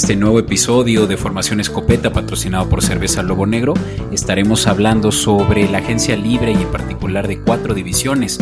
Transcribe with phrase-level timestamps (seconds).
[0.00, 3.74] este nuevo episodio de Formación Escopeta patrocinado por Cerveza Lobo Negro
[4.10, 8.38] estaremos hablando sobre la agencia libre y en particular de cuatro divisiones,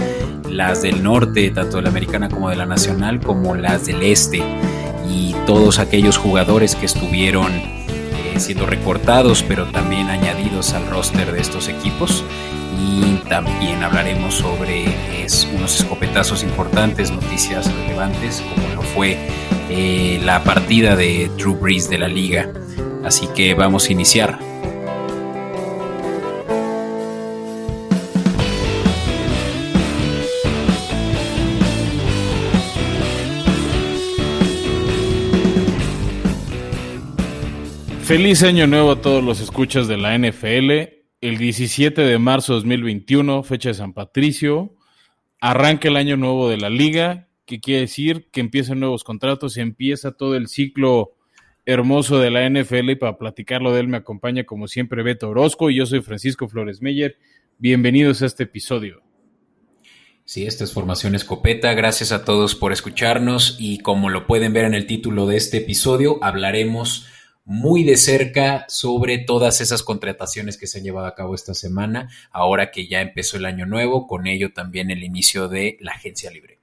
[0.49, 4.41] las del norte, tanto de la americana como de la nacional, como las del este,
[5.11, 11.41] y todos aquellos jugadores que estuvieron eh, siendo recortados pero también añadidos al roster de
[11.41, 12.23] estos equipos.
[12.79, 14.85] Y también hablaremos sobre
[15.55, 19.19] unos escopetazos importantes, noticias relevantes, como lo fue
[19.69, 22.51] eh, la partida de Drew Brees de la liga.
[23.05, 24.39] Así que vamos a iniciar.
[38.09, 40.98] Feliz año nuevo a todos los escuchas de la NFL.
[41.21, 44.77] El 17 de marzo de 2021, fecha de San Patricio,
[45.41, 49.61] arranca el año nuevo de la liga que quiere decir que empiezan nuevos contratos y
[49.61, 51.17] empieza todo el ciclo
[51.67, 55.71] hermoso de la NFL y para platicarlo de él me acompaña como siempre Beto Orozco
[55.71, 57.19] y yo soy Francisco Flores Meyer.
[57.59, 59.03] Bienvenidos a este episodio.
[60.25, 61.75] Sí, esta es Formación Escopeta.
[61.75, 65.57] Gracias a todos por escucharnos y como lo pueden ver en el título de este
[65.57, 67.09] episodio, hablaremos
[67.49, 72.11] muy de cerca sobre todas esas contrataciones que se han llevado a cabo esta semana,
[72.31, 76.31] ahora que ya empezó el año nuevo, con ello también el inicio de la agencia
[76.31, 76.59] libre.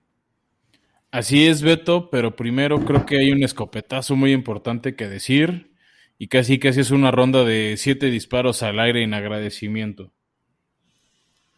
[1.09, 5.71] Así es, Beto, pero primero creo que hay un escopetazo muy importante que decir
[6.19, 10.11] y casi casi es una ronda de siete disparos al aire en agradecimiento.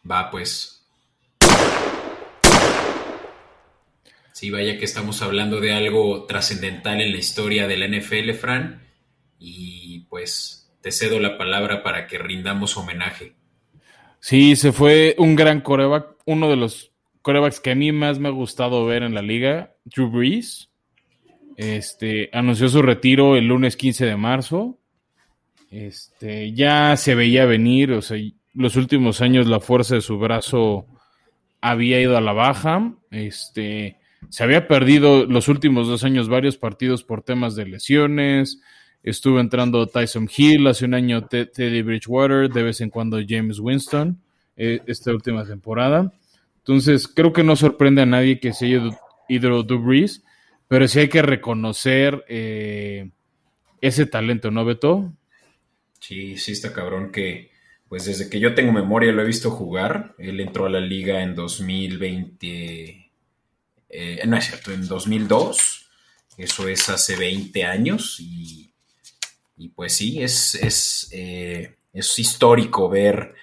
[0.10, 0.88] Va, pues.
[4.32, 8.87] Sí, vaya que estamos hablando de algo trascendental en la historia de la NFL, Fran,
[9.40, 13.36] y pues te cedo la palabra para que rindamos homenaje.
[14.20, 16.92] Sí, se fue un gran coreback, uno de los
[17.22, 20.70] corebacks que a mí más me ha gustado ver en la liga, Drew Brees,
[21.58, 24.78] este, anunció su retiro el lunes 15 de marzo.
[25.72, 28.18] Este, ya se veía venir, o sea,
[28.54, 30.86] los últimos años la fuerza de su brazo
[31.60, 32.94] había ido a la baja.
[33.10, 33.98] Este,
[34.30, 38.62] se había perdido los últimos dos años varios partidos por temas de lesiones.
[39.08, 44.22] Estuvo entrando Tyson Hill hace un año, Teddy Bridgewater, de vez en cuando James Winston,
[44.58, 46.12] eh, esta última temporada.
[46.58, 48.90] Entonces, creo que no sorprende a nadie que se haya
[49.30, 50.26] ido Brees,
[50.68, 53.10] pero sí hay que reconocer eh,
[53.80, 55.14] ese talento, ¿no, Beto?
[56.02, 57.52] Sí, sí está cabrón que,
[57.88, 60.16] pues desde que yo tengo memoria lo he visto jugar.
[60.18, 63.10] Él entró a la liga en 2020,
[63.88, 65.90] eh, no es cierto, en 2002.
[66.38, 68.68] Eso es hace 20 años y,
[69.70, 73.36] pues sí, es, es, eh, es histórico ver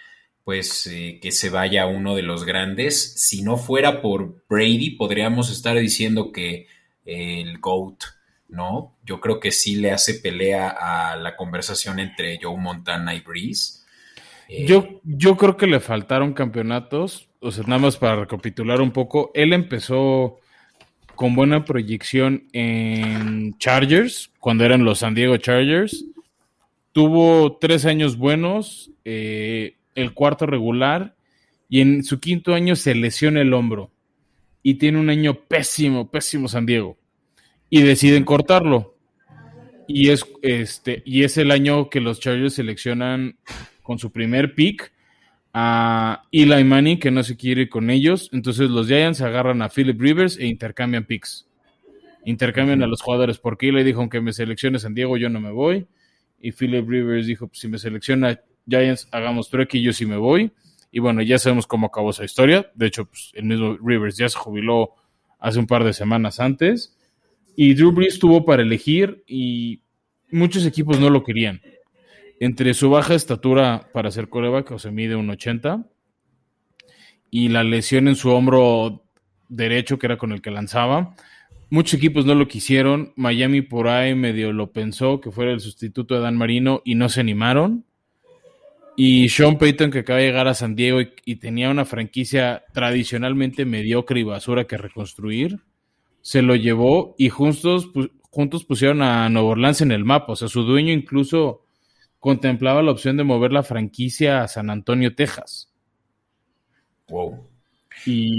[0.44, 3.14] pues eh, que se vaya uno de los grandes.
[3.16, 6.66] Si no fuera por Brady, podríamos estar diciendo que
[7.06, 8.04] eh, el GOAT,
[8.48, 8.96] ¿no?
[9.04, 13.80] Yo creo que sí le hace pelea a la conversación entre Joe Montana y Breeze.
[14.66, 19.30] Yo, yo creo que le faltaron campeonatos, o sea, nada más para recapitular un poco,
[19.34, 20.38] él empezó
[21.14, 26.04] con buena proyección en Chargers, cuando eran los San Diego Chargers.
[26.92, 31.16] Tuvo tres años buenos, eh, el cuarto regular
[31.68, 33.90] y en su quinto año se lesiona el hombro
[34.62, 36.96] y tiene un año pésimo, pésimo San Diego
[37.68, 38.94] y deciden cortarlo.
[39.86, 43.36] Y es este y es el año que los Chargers seleccionan
[43.82, 44.93] con su primer pick
[45.54, 49.68] a Eli Manning que no se quiere ir con ellos, entonces los Giants agarran a
[49.68, 51.48] Philip Rivers e intercambian picks.
[52.24, 55.52] Intercambian a los jugadores porque Eli dijo que me seleccione San Diego yo no me
[55.52, 55.86] voy
[56.40, 60.52] y Philip Rivers dijo si me selecciona Giants, hagamos trueque y yo sí me voy.
[60.90, 62.70] Y bueno, ya sabemos cómo acabó esa historia.
[62.74, 64.90] De hecho, pues, el mismo Rivers ya se jubiló
[65.38, 66.96] hace un par de semanas antes.
[67.56, 69.80] Y Drew Brees tuvo para elegir y
[70.30, 71.60] muchos equipos no lo querían.
[72.40, 75.86] Entre su baja estatura para ser coreback, o se mide un 80,
[77.30, 79.04] y la lesión en su hombro
[79.48, 81.14] derecho, que era con el que lanzaba,
[81.70, 83.12] muchos equipos no lo quisieron.
[83.16, 87.08] Miami por ahí medio lo pensó que fuera el sustituto de Dan Marino y no
[87.08, 87.84] se animaron.
[88.96, 93.64] Y Sean Payton, que acaba de llegar a San Diego y, tenía una franquicia tradicionalmente
[93.64, 95.58] mediocre y basura que reconstruir,
[96.20, 97.90] se lo llevó y juntos,
[98.30, 100.34] juntos pusieron a Nueva Orleans en el mapa.
[100.34, 101.63] O sea, su dueño incluso
[102.24, 105.70] contemplaba la opción de mover la franquicia a San Antonio, Texas.
[107.08, 107.46] Wow.
[108.06, 108.38] Y,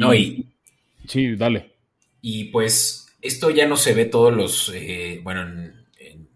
[1.07, 1.75] sí, dale.
[2.21, 5.85] Y pues esto ya no se ve todos los, eh, bueno, en,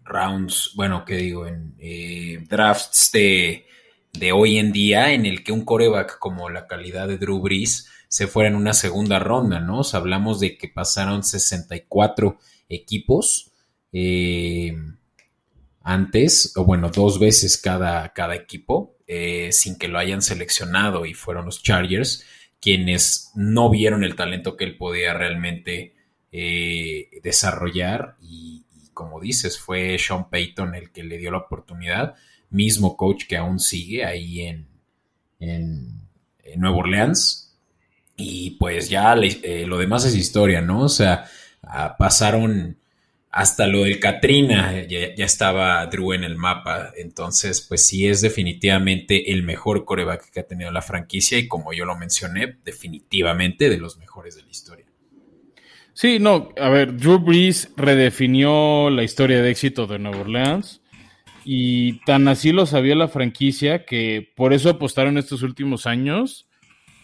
[0.04, 1.46] rounds, bueno, ¿qué digo?
[1.46, 3.66] En eh, drafts de
[4.12, 7.88] de hoy en día en el que un coreback como la calidad de Drew Brees
[8.08, 9.82] se fuera en una segunda ronda, ¿no?
[9.92, 12.38] hablamos de que pasaron 64
[12.68, 13.52] equipos,
[13.92, 14.76] eh,
[15.92, 21.14] antes, o bueno, dos veces cada, cada equipo, eh, sin que lo hayan seleccionado y
[21.14, 22.24] fueron los Chargers
[22.60, 25.94] quienes no vieron el talento que él podía realmente
[26.30, 32.14] eh, desarrollar y, como dices, fue Sean Payton el que le dio la oportunidad,
[32.50, 34.68] mismo coach que aún sigue ahí en,
[35.38, 36.08] en,
[36.56, 37.56] Nueva Orleans.
[38.16, 40.82] Y pues ya eh, lo demás es historia, ¿no?
[40.82, 41.26] O sea,
[41.62, 42.79] ah, pasaron
[43.32, 46.92] hasta lo del Katrina, ya, estaba Drew en el mapa.
[46.96, 51.72] Entonces, pues sí es definitivamente el mejor coreback que ha tenido la franquicia y como
[51.72, 54.86] yo lo mencioné, definitivamente de los mejores de la historia.
[55.92, 60.80] Sí, no, a ver, Drew Brees redefinió la historia de éxito de Nueva Orleans
[61.44, 66.48] y tan así lo sabía la franquicia que por eso apostaron estos últimos años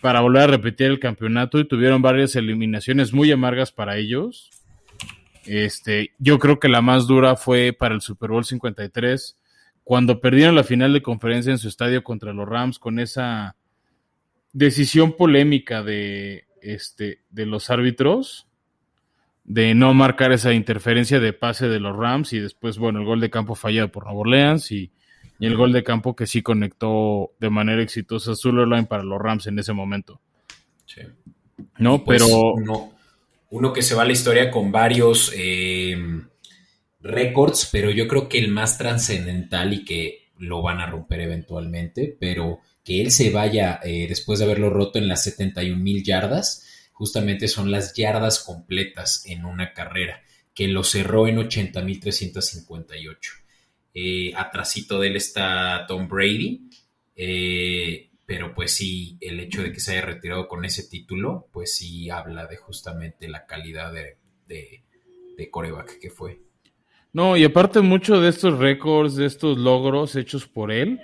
[0.00, 4.50] para volver a repetir el campeonato y tuvieron varias eliminaciones muy amargas para ellos
[5.46, 9.38] este, yo creo que la más dura fue para el Super Bowl 53,
[9.84, 13.56] cuando perdieron la final de conferencia en su estadio contra los Rams con esa
[14.52, 18.46] decisión polémica de, este, de los árbitros
[19.46, 23.20] de no marcar esa interferencia de pase de los Rams y después, bueno, el gol
[23.20, 24.90] de campo fallado por Nueva Orleans y,
[25.38, 29.58] el gol de campo que sí conectó de manera exitosa Sullerline para los Rams en
[29.58, 30.18] ese momento.
[30.86, 31.02] Sí.
[31.76, 32.54] No, pues, pero...
[32.64, 32.95] No,
[33.50, 35.96] uno que se va a la historia con varios eh,
[37.00, 42.16] récords, pero yo creo que el más trascendental y que lo van a romper eventualmente,
[42.18, 46.88] pero que él se vaya eh, después de haberlo roto en las 71 mil yardas,
[46.92, 50.22] justamente son las yardas completas en una carrera,
[50.54, 53.32] que lo cerró en 80 mil 358.
[53.94, 56.68] Eh, atrasito de él está Tom Brady.
[57.14, 61.76] Eh, pero pues sí, el hecho de que se haya retirado con ese título, pues
[61.76, 64.16] sí habla de justamente la calidad de,
[64.48, 66.40] de, coreback que fue.
[67.12, 71.00] No, y aparte mucho de estos récords, de estos logros hechos por él,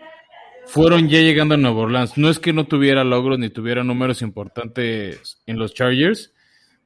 [0.67, 2.19] fueron ya llegando a Nueva Orleans.
[2.19, 6.33] No es que no tuviera logros ni tuviera números importantes en los Chargers,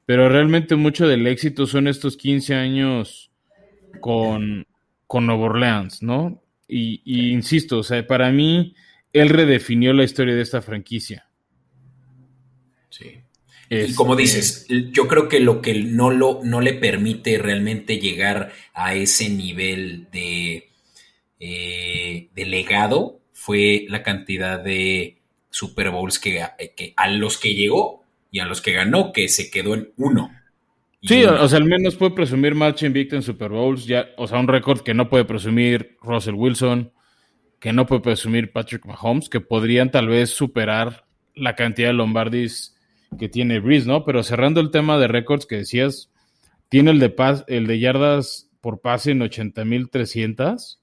[0.05, 3.31] pero realmente mucho del éxito son estos 15 años
[4.01, 4.67] con,
[5.07, 6.43] con Nueva Orleans, ¿no?
[6.69, 8.75] Y, y insisto, o sea, para mí
[9.21, 11.29] él redefinió la historia de esta franquicia.
[12.91, 13.21] Sí.
[13.69, 17.99] Y como este, dices, yo creo que lo que no, lo, no le permite realmente
[17.99, 20.69] llegar a ese nivel de,
[21.41, 25.19] eh, de legado fue la cantidad de
[25.51, 26.43] Super Bowls que,
[26.77, 30.31] que, a los que llegó y a los que ganó, que se quedó en uno.
[31.03, 34.39] Sí, o sea, al menos puede presumir match invicto en Super Bowls, ya, o sea,
[34.39, 36.93] un récord que no puede presumir Russell Wilson,
[37.61, 42.77] que no puede presumir Patrick Mahomes, que podrían tal vez superar la cantidad de Lombardis
[43.19, 44.05] que tiene Breeze, ¿no?
[44.05, 46.11] Pero cerrando el tema de récords que decías,
[46.69, 47.15] tiene el de,
[47.49, 50.79] el de yardas por pase en 80.300.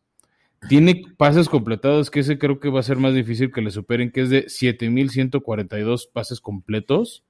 [0.70, 4.12] Tiene pases completados, que ese creo que va a ser más difícil que le superen,
[4.12, 7.24] que es de 7.142 pases completos.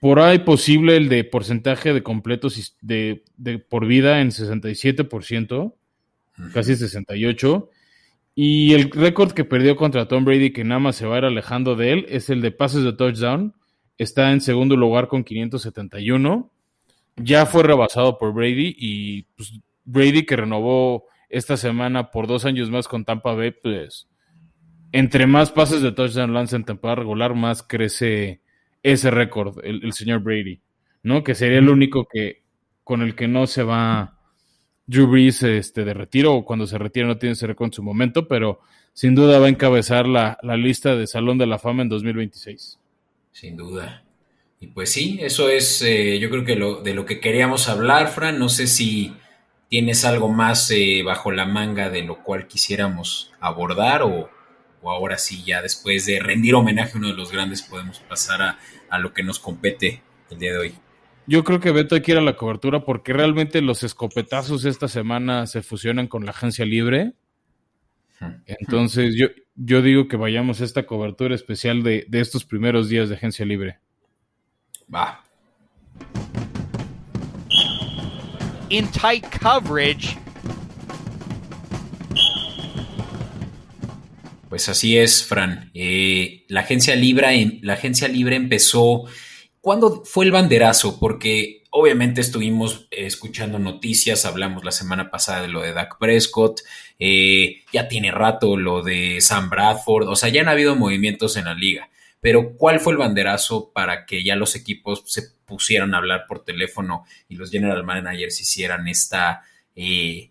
[0.00, 5.74] Por ahí posible el de porcentaje de completos de, de por vida en 67%,
[6.52, 7.68] casi 68%.
[8.38, 11.24] Y el récord que perdió contra Tom Brady, que nada más se va a ir
[11.24, 13.54] alejando de él, es el de pases de touchdown.
[13.96, 16.52] Está en segundo lugar con 571.
[17.16, 22.70] Ya fue rebasado por Brady y pues, Brady que renovó esta semana por dos años
[22.70, 24.06] más con Tampa Bay, pues
[24.92, 28.42] entre más pases de touchdown lanza en temporada regular, más crece
[28.82, 30.60] ese récord, el, el, señor Brady,
[31.02, 31.24] ¿no?
[31.24, 32.42] Que sería el único que
[32.84, 34.15] con el que no se va
[34.86, 38.28] Drew este, de retiro o cuando se retira no tiene ese récord en su momento,
[38.28, 38.60] pero
[38.92, 42.78] sin duda va a encabezar la, lista de Salón de la Fama en 2026.
[43.32, 44.04] Sin duda.
[44.60, 48.08] Y pues sí, eso es eh, yo creo que lo, de lo que queríamos hablar,
[48.08, 48.38] Fran.
[48.38, 49.14] No sé si
[49.68, 54.30] tienes algo más eh, bajo la manga de lo cual quisiéramos abordar o,
[54.82, 58.40] o, ahora sí, ya después de rendir homenaje a uno de los grandes podemos pasar
[58.40, 60.00] a, a lo que nos compete
[60.30, 60.74] el día de hoy.
[61.28, 64.86] Yo creo que Beto hay que ir a la cobertura porque realmente los escopetazos esta
[64.86, 67.14] semana se fusionan con la agencia libre.
[68.46, 73.08] Entonces yo, yo digo que vayamos a esta cobertura especial de, de estos primeros días
[73.08, 73.78] de agencia libre.
[74.92, 75.24] Va.
[78.68, 80.16] In tight coverage.
[84.48, 85.70] Pues así es, Fran.
[85.74, 89.04] Eh, la agencia libre, la agencia libre empezó
[89.66, 91.00] ¿Cuándo fue el banderazo?
[91.00, 96.60] Porque obviamente estuvimos eh, escuchando noticias, hablamos la semana pasada de lo de Dak Prescott,
[97.00, 101.46] eh, ya tiene rato lo de Sam Bradford, o sea, ya han habido movimientos en
[101.46, 105.98] la liga, pero ¿cuál fue el banderazo para que ya los equipos se pusieran a
[105.98, 109.42] hablar por teléfono y los general managers hicieran esta,
[109.74, 110.30] eh,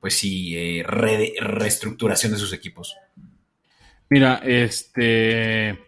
[0.00, 2.96] pues sí, reestructuración de sus equipos.
[4.10, 5.78] Mira, este,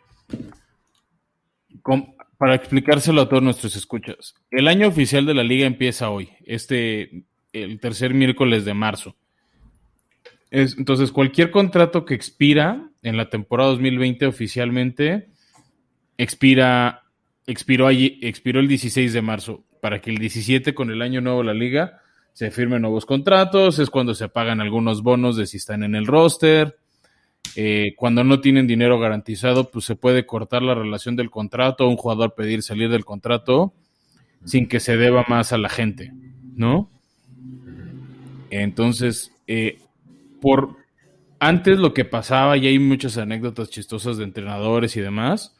[2.38, 7.25] para explicárselo a todos nuestros escuchas, el año oficial de la liga empieza hoy, este,
[7.52, 9.16] el tercer miércoles de marzo.
[10.50, 15.28] entonces, cualquier contrato que expira en la temporada 2020 oficialmente
[16.16, 17.02] expira,
[17.47, 21.40] expiró, allí, expiró el 16 de marzo, para que el 17 con el año nuevo
[21.40, 22.00] de la liga
[22.33, 26.07] se firmen nuevos contratos, es cuando se pagan algunos bonos de si están en el
[26.07, 26.78] roster.
[27.57, 31.97] Eh, cuando no tienen dinero garantizado, pues se puede cortar la relación del contrato, un
[31.97, 33.73] jugador pedir salir del contrato
[34.45, 36.12] sin que se deba más a la gente,
[36.54, 36.88] ¿no?
[38.50, 39.78] Entonces, eh,
[40.40, 40.76] por
[41.40, 45.57] antes lo que pasaba, y hay muchas anécdotas chistosas de entrenadores y demás,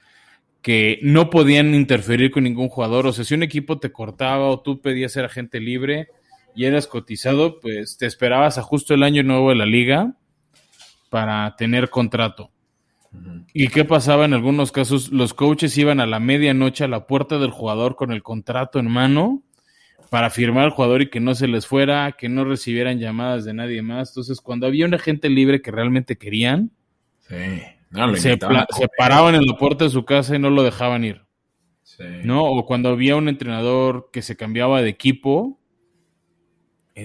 [0.63, 3.07] que no podían interferir con ningún jugador.
[3.07, 6.09] O sea, si un equipo te cortaba o tú pedías ser agente libre
[6.55, 10.15] y eras cotizado, pues te esperabas a justo el año nuevo de la liga
[11.09, 12.51] para tener contrato.
[13.55, 15.11] ¿Y qué pasaba en algunos casos?
[15.11, 18.91] Los coaches iban a la medianoche a la puerta del jugador con el contrato en
[18.91, 19.43] mano
[20.11, 23.55] para firmar al jugador y que no se les fuera, que no recibieran llamadas de
[23.55, 24.11] nadie más.
[24.11, 26.71] Entonces, cuando había una agente libre que realmente querían,
[28.17, 28.39] se,
[28.97, 31.23] paraban en la puerta de su casa y no lo dejaban ir.
[32.23, 32.45] ¿No?
[32.45, 35.59] O cuando había un entrenador que se cambiaba de equipo,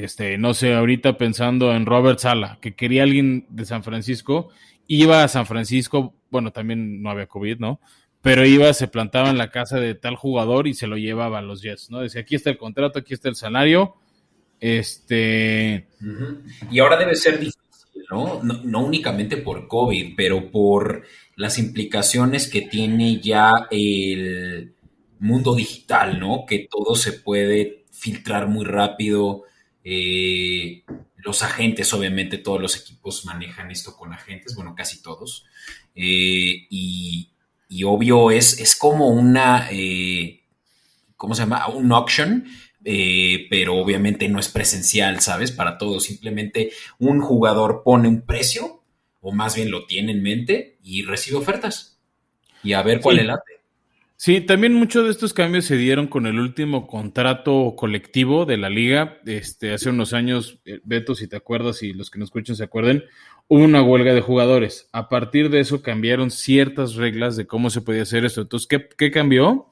[0.01, 4.49] este, no sé, ahorita pensando en Robert Sala, que quería alguien de San Francisco,
[4.87, 7.79] iba a San Francisco, bueno, también no había COVID, ¿no?
[8.21, 11.41] Pero iba, se plantaba en la casa de tal jugador y se lo llevaba a
[11.41, 11.99] los Jets, ¿no?
[11.99, 13.95] Decía, aquí está el contrato, aquí está el salario.
[14.59, 15.87] Este.
[16.71, 17.61] Y ahora debe ser difícil
[18.09, 18.41] ¿no?
[18.43, 18.85] ¿no?
[18.85, 21.03] únicamente por COVID, pero por
[21.35, 24.73] las implicaciones que tiene ya el
[25.19, 26.45] mundo digital, ¿no?
[26.47, 29.43] Que todo se puede filtrar muy rápido.
[29.83, 30.83] Eh,
[31.17, 35.45] los agentes, obviamente, todos los equipos manejan esto con agentes, bueno, casi todos.
[35.95, 37.29] Eh, y,
[37.85, 40.43] obvio, es, es como una, eh,
[41.15, 41.67] ¿cómo se llama?
[41.67, 42.45] Un auction
[42.85, 45.51] eh, pero obviamente no es presencial, ¿sabes?
[45.51, 48.83] Para todos, simplemente un jugador pone un precio,
[49.21, 51.97] o más bien lo tiene en mente, y recibe ofertas.
[52.61, 53.62] Y a ver cuál le late.
[54.15, 58.69] Sí, también muchos de estos cambios se dieron con el último contrato colectivo de la
[58.69, 59.19] liga.
[59.25, 62.63] Este, hace unos años, eh, Beto, si te acuerdas y los que nos escuchan se
[62.63, 63.03] acuerden,
[63.47, 64.87] hubo una huelga de jugadores.
[64.93, 68.41] A partir de eso cambiaron ciertas reglas de cómo se podía hacer esto.
[68.41, 69.67] Entonces, ¿qué, qué cambió?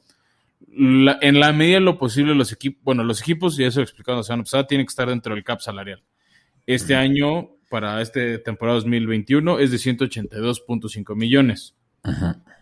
[0.74, 4.18] en la medida de lo posible, los equipos, bueno, los equipos, y eso lo explicado
[4.18, 6.02] la semana pasada, tienen que estar dentro del cap salarial.
[6.66, 11.76] Este año, para este temporada 2021, es de 182.5 millones.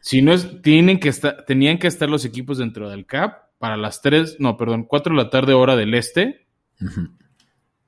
[0.01, 3.77] Si no es, tienen que estar, tenían que estar los equipos dentro del cap para
[3.77, 6.47] las 3, no, perdón, 4 de la tarde, hora del este,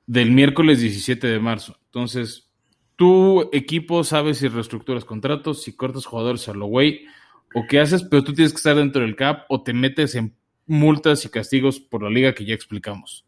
[0.06, 1.78] del miércoles 17 de marzo.
[1.86, 2.52] Entonces,
[2.96, 7.06] tu equipo sabe si reestructuras contratos, si cortas jugadores a lo güey
[7.54, 10.36] o qué haces, pero tú tienes que estar dentro del cap o te metes en
[10.66, 13.24] multas y castigos por la liga que ya explicamos.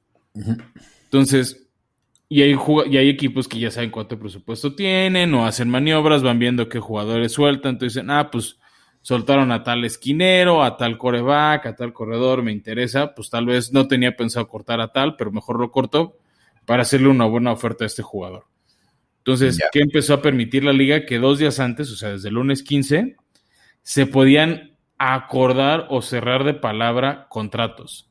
[1.04, 1.63] Entonces,
[2.34, 2.56] y hay,
[2.90, 6.80] y hay equipos que ya saben cuánto presupuesto tienen o hacen maniobras, van viendo qué
[6.80, 8.58] jugadores sueltan, entonces dicen, ah, pues
[9.02, 13.72] soltaron a tal esquinero, a tal coreback, a tal corredor, me interesa, pues tal vez
[13.72, 16.16] no tenía pensado cortar a tal, pero mejor lo corto
[16.64, 18.46] para hacerle una buena oferta a este jugador.
[19.18, 21.06] Entonces, ¿qué empezó a permitir la liga?
[21.06, 23.14] Que dos días antes, o sea, desde el lunes 15,
[23.82, 28.10] se podían acordar o cerrar de palabra contratos.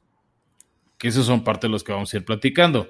[0.97, 2.87] Que esos son parte de los que vamos a ir platicando.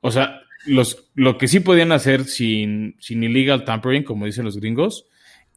[0.00, 4.58] O sea, los, lo que sí podían hacer sin, sin illegal tampering, como dicen los
[4.58, 5.06] gringos,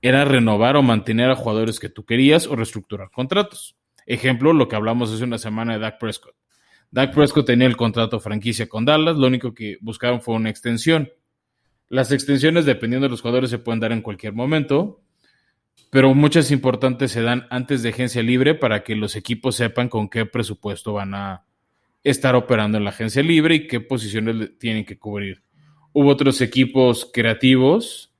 [0.01, 3.75] era renovar o mantener a jugadores que tú querías o reestructurar contratos.
[4.05, 6.35] Ejemplo, lo que hablamos hace una semana de Dak Prescott.
[6.91, 11.09] Dak Prescott tenía el contrato franquicia con Dallas, lo único que buscaron fue una extensión.
[11.89, 15.01] Las extensiones, dependiendo de los jugadores, se pueden dar en cualquier momento,
[15.89, 20.09] pero muchas importantes se dan antes de agencia libre para que los equipos sepan con
[20.09, 21.45] qué presupuesto van a
[22.05, 25.43] estar operando en la agencia libre y qué posiciones tienen que cubrir.
[25.91, 28.13] Hubo otros equipos creativos,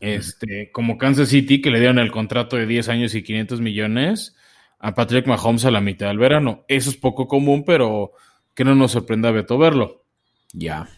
[0.00, 4.36] este, como Kansas City, que le dieron el contrato de 10 años y 500 millones
[4.78, 6.64] a Patrick Mahomes a la mitad del verano.
[6.66, 8.12] Eso es poco común, pero
[8.54, 10.04] que no nos sorprenda Beto verlo.
[10.52, 10.88] Ya.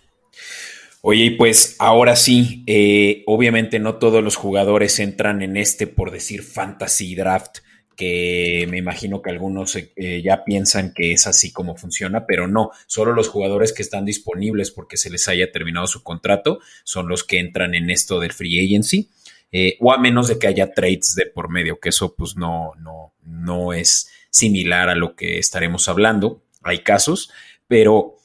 [1.01, 6.13] Oye, y pues ahora sí, eh, obviamente no todos los jugadores entran en este, por
[6.13, 7.59] decir, fantasy draft,
[7.97, 12.71] que me imagino que algunos eh, ya piensan que es así como funciona, pero no,
[12.87, 17.25] solo los jugadores que están disponibles porque se les haya terminado su contrato son los
[17.25, 19.11] que entran en esto del free agency,
[19.51, 22.73] eh, o a menos de que haya trades de por medio, que eso pues no,
[22.79, 27.31] no, no es similar a lo que estaremos hablando, hay casos,
[27.69, 28.17] pero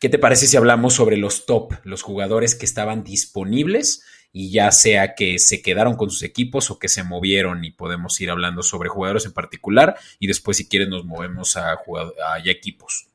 [0.00, 4.02] ¿Qué te parece si hablamos sobre los top, los jugadores que estaban disponibles
[4.32, 8.20] y ya sea que se quedaron con sus equipos o que se movieron y podemos
[8.20, 13.08] ir hablando sobre jugadores en particular y después si quieres nos movemos a, a equipos?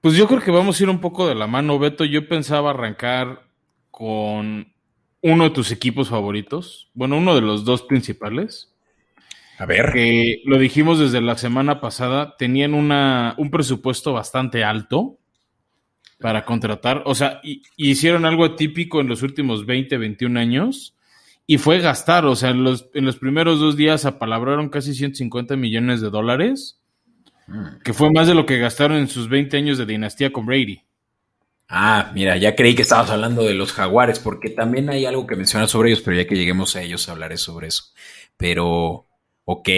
[0.00, 2.04] Pues yo creo que vamos a ir un poco de la mano, Beto.
[2.04, 3.46] Yo pensaba arrancar
[3.92, 4.72] con
[5.20, 8.74] uno de tus equipos favoritos, bueno, uno de los dos principales.
[9.58, 9.92] A ver.
[9.92, 15.18] Que lo dijimos desde la semana pasada, tenían una, un presupuesto bastante alto
[16.22, 17.02] para contratar.
[17.04, 17.40] O sea,
[17.76, 20.96] hicieron algo atípico en los últimos 20, 21 años
[21.46, 22.24] y fue gastar.
[22.24, 26.80] O sea, en los, en los primeros dos días apalabraron casi 150 millones de dólares,
[27.48, 27.82] mm.
[27.84, 30.82] que fue más de lo que gastaron en sus 20 años de dinastía con Brady.
[31.68, 35.36] Ah, mira, ya creí que estabas hablando de los jaguares, porque también hay algo que
[35.36, 37.84] mencionar sobre ellos, pero ya que lleguemos a ellos hablaré sobre eso.
[38.36, 39.06] Pero,
[39.44, 39.68] ok,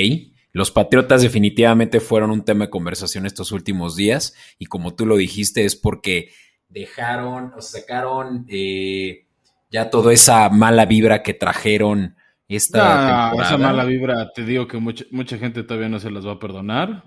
[0.55, 5.17] los Patriotas definitivamente fueron un tema de conversación estos últimos días, y como tú lo
[5.17, 6.31] dijiste, es porque
[6.69, 9.27] dejaron, o sacaron eh,
[9.69, 12.15] ya toda esa mala vibra que trajeron
[12.47, 13.49] esta temporada.
[13.49, 16.39] Esa mala vibra, te digo que mucha, mucha gente todavía no se las va a
[16.39, 17.03] perdonar.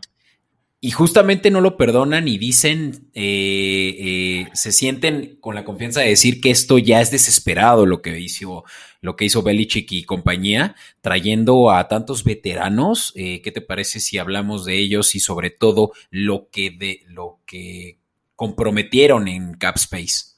[0.79, 6.09] Y justamente no lo perdonan y dicen, eh, eh, se sienten con la confianza de
[6.09, 8.63] decir que esto ya es desesperado lo que hizo,
[9.01, 13.11] lo que hizo Belichick y compañía, trayendo a tantos veteranos.
[13.15, 17.39] Eh, ¿Qué te parece si hablamos de ellos y sobre todo lo que de lo
[17.47, 17.97] que
[18.35, 20.35] comprometieron en Cap Space?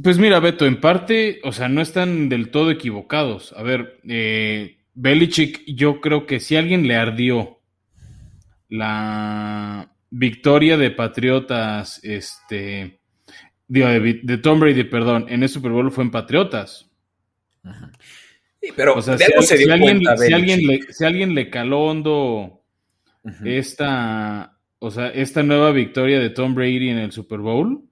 [0.00, 3.52] Pues mira, Beto, en parte, o sea, no están del todo equivocados.
[3.56, 3.98] A ver,
[4.94, 7.55] Belichick, yo creo que si alguien le ardió
[8.68, 13.00] la victoria de Patriotas, este,
[13.68, 16.90] de, Tom Brady, perdón, en el Super Bowl fue en Patriotas.
[18.76, 20.02] pero si, alguien,
[20.90, 22.62] si, alguien, le, caló hondo
[23.44, 27.82] esta, o sea, esta nueva victoria de Tom Brady en el Super Bowl,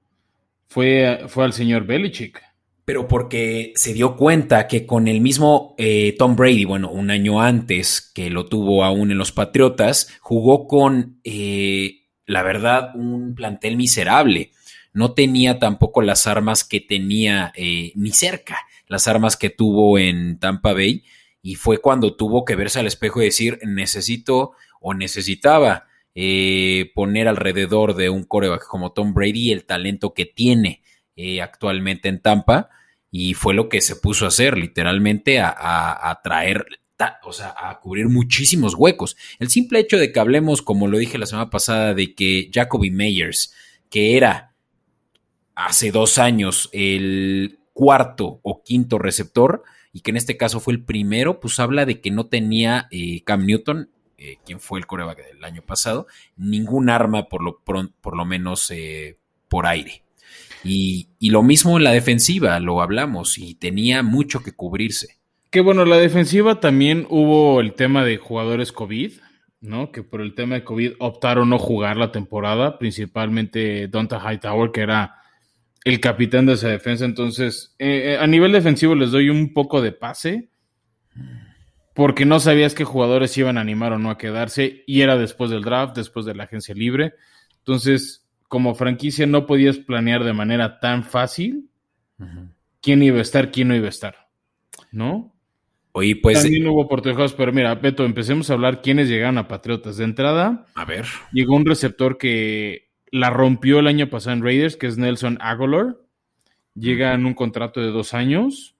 [0.68, 2.42] fue, fue al señor Belichick
[2.84, 7.40] pero porque se dio cuenta que con el mismo eh, Tom Brady, bueno, un año
[7.40, 13.76] antes que lo tuvo aún en los Patriotas, jugó con, eh, la verdad, un plantel
[13.76, 14.52] miserable.
[14.92, 20.38] No tenía tampoco las armas que tenía eh, ni cerca, las armas que tuvo en
[20.38, 21.04] Tampa Bay,
[21.42, 25.86] y fue cuando tuvo que verse al espejo y decir, necesito o necesitaba
[26.94, 30.80] poner alrededor de un coreback como Tom Brady el talento que tiene
[31.16, 32.70] eh, actualmente en Tampa
[33.16, 36.66] y fue lo que se puso a hacer, literalmente a, traer,
[37.22, 39.16] o sea, a cubrir muchísimos huecos.
[39.38, 42.90] El simple hecho de que hablemos, como lo dije la semana pasada, de que Jacoby
[42.90, 43.54] Meyers,
[43.88, 44.56] que era
[45.54, 50.82] hace dos años el cuarto o quinto receptor, y que en este caso fue el
[50.82, 55.24] primero, pues habla de que no tenía eh, Cam Newton, eh, quien fue el coreback
[55.24, 58.72] del año pasado, ningún arma por lo, por lo menos
[59.48, 60.03] por aire.
[60.64, 65.18] Y, lo mismo en la defensiva, lo hablamos, y tenía mucho que cubrirse.
[65.50, 69.12] Que bueno, la defensiva también hubo el tema de jugadores COVID,
[69.60, 69.92] ¿no?
[69.92, 74.80] Que por el tema de COVID optaron no jugar la temporada, principalmente Donta Hightower, que
[74.80, 75.16] era
[75.84, 77.04] el capitán de esa defensa.
[77.04, 80.48] Entonces, eh, eh, a nivel defensivo les doy un poco de pase,
[81.94, 85.50] porque no sabías qué jugadores iban a animar o no a quedarse, y era después
[85.50, 87.14] del draft, después de la agencia libre.
[87.58, 88.23] Entonces,
[88.54, 91.70] como franquicia no podías planear de manera tan fácil
[92.80, 94.28] quién iba a estar, quién no iba a estar.
[94.92, 95.34] ¿No?
[95.90, 96.40] Oye, pues.
[96.40, 99.96] También hubo oportunidades, pero mira, Beto, empecemos a hablar quiénes llegaron a Patriotas.
[99.96, 101.04] De entrada, a ver.
[101.32, 105.96] Llegó un receptor que la rompió el año pasado en Raiders, que es Nelson Aguilar.
[106.76, 108.76] Llega en un contrato de dos años.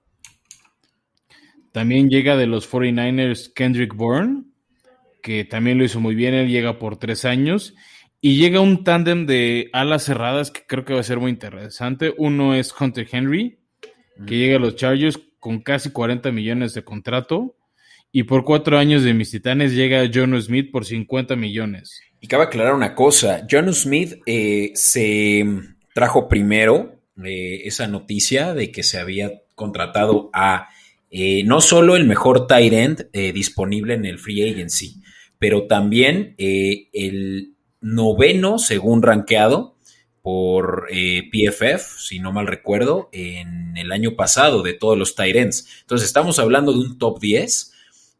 [1.72, 4.44] También llega de los 49ers Kendrick Bourne,
[5.20, 6.34] que también lo hizo muy bien.
[6.34, 7.74] Él llega por tres años.
[8.26, 12.14] Y llega un tándem de alas cerradas que creo que va a ser muy interesante.
[12.16, 13.58] Uno es Hunter Henry,
[14.26, 17.58] que llega a los Chargers con casi 40 millones de contrato.
[18.12, 22.00] Y por cuatro años de mis titanes llega John Smith por 50 millones.
[22.18, 25.44] Y cabe aclarar una cosa: John Smith eh, se
[25.92, 30.70] trajo primero eh, esa noticia de que se había contratado a
[31.10, 35.02] eh, no solo el mejor tight end disponible en el free agency,
[35.38, 37.53] pero también el
[37.84, 39.76] noveno según rankeado
[40.22, 45.68] por eh, PFF, si no mal recuerdo, en el año pasado de todos los Tyrants.
[45.82, 47.72] Entonces estamos hablando de un top 10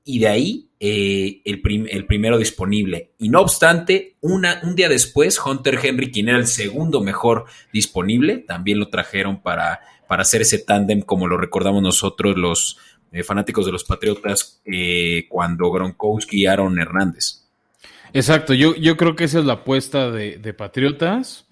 [0.05, 1.63] y de ahí eh, el,
[2.07, 3.13] primero disponible.
[3.19, 8.37] Y no obstante, una, un día después, Hunter Henry, quien era el segundo mejor disponible,
[8.37, 12.77] también lo trajeron para, para hacer ese tándem como lo recordamos nosotros los
[13.13, 14.61] eh, fanáticos de los Patriotas
[15.31, 17.44] cuando Gronkowski y Aaron Hernández.
[18.15, 21.49] Exacto, yo, yo creo que esa es la apuesta de, Patriotas.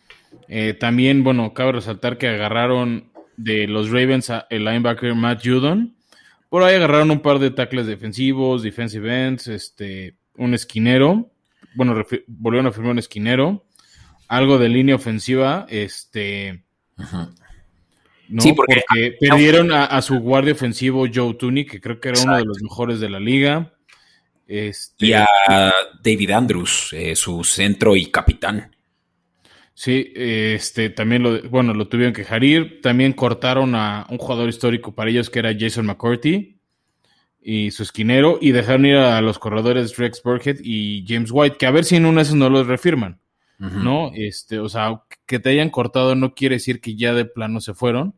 [0.46, 5.96] Eh, también, bueno, cabe resaltar que agarraron de los Ravens el linebacker Matt Judon.
[6.48, 11.32] Por ahí agarraron un par de tackles defensivos, defensive ends, este, un esquinero.
[11.74, 13.64] Bueno, volvieron a firmar un esquinero.
[14.28, 16.62] Algo de línea ofensiva, este.
[18.38, 18.82] Sí, porque,
[19.18, 23.00] perdieron a, su guardia ofensivo Joe Tooney, que creo que era uno de los mejores
[23.00, 23.71] de la liga.
[24.52, 25.26] Este, y a
[26.04, 28.76] David Andrews, eh, su centro y capitán.
[29.72, 32.82] Sí, este también lo, bueno, lo tuvieron que dejar ir.
[32.82, 36.60] También cortaron a un jugador histórico para ellos que era Jason McCourty
[37.40, 41.64] y su esquinero y dejaron ir a los corredores Rex Burkhead y James White, que
[41.64, 43.20] a ver si en uno de esos no los refirman.
[43.58, 44.10] ¿No?
[44.12, 47.72] Este, o sea, que te hayan cortado no quiere decir que ya de plano se
[47.72, 48.16] fueron.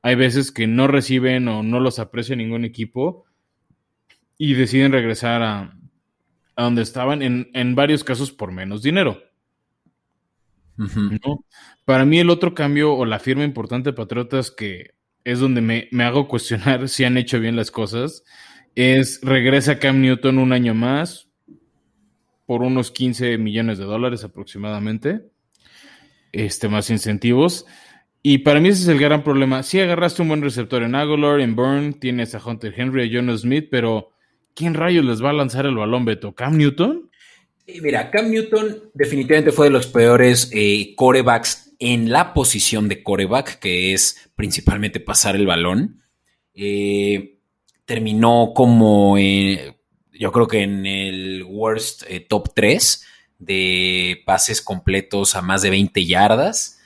[0.00, 3.26] Hay veces que no reciben o no los aprecia ningún equipo
[4.38, 5.76] y deciden regresar a,
[6.56, 9.20] a donde estaban, en, en varios casos por menos dinero.
[11.84, 15.88] Para mí el otro cambio o la firma importante de Patriotas que es donde me,
[16.04, 18.24] hago cuestionar si han hecho bien las cosas,
[18.74, 21.28] es regresa Cam Newton un año más
[22.46, 25.20] por unos 15 millones de dólares aproximadamente,
[26.32, 27.66] este, más incentivos.
[28.22, 29.62] Y para mí ese es el gran problema.
[29.62, 33.42] Si agarraste un buen receptor en Aguilar, en Burn, tienes a Hunter Henry, a Jonas
[33.42, 34.12] Smith, pero
[34.58, 36.34] ¿quién rayos les va a lanzar el balón, Beto?
[36.34, 37.08] ¿Cam Newton?
[37.80, 43.60] Mira, Cam Newton definitivamente fue de los peores eh, corebacks en la posición de coreback,
[43.60, 46.02] que es principalmente pasar el balón.
[46.54, 47.38] Eh,
[47.84, 53.06] terminó como, yo creo que en el worst eh, top 3
[53.38, 56.80] de pases completos a más de 20 yardas.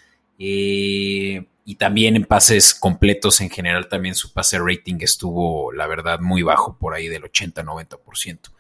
[1.65, 6.43] Y también en pases completos en general, también su pase rating estuvo, la verdad, muy
[6.43, 8.51] bajo, por ahí del 80-90%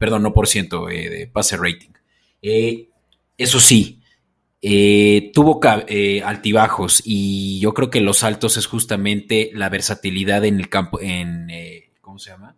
[0.00, 1.90] perdón, no por ciento eh, de pase rating.
[2.40, 2.88] Eh,
[3.36, 4.00] eso sí,
[4.62, 5.60] eh, tuvo
[6.24, 11.48] altibajos y yo creo que los altos es justamente la versatilidad en el campo, en,
[12.00, 12.56] ¿cómo se llama?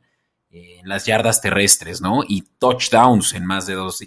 [0.50, 2.22] en las yardas terrestres, ¿no?
[2.28, 4.00] Y touchdowns en más de dos,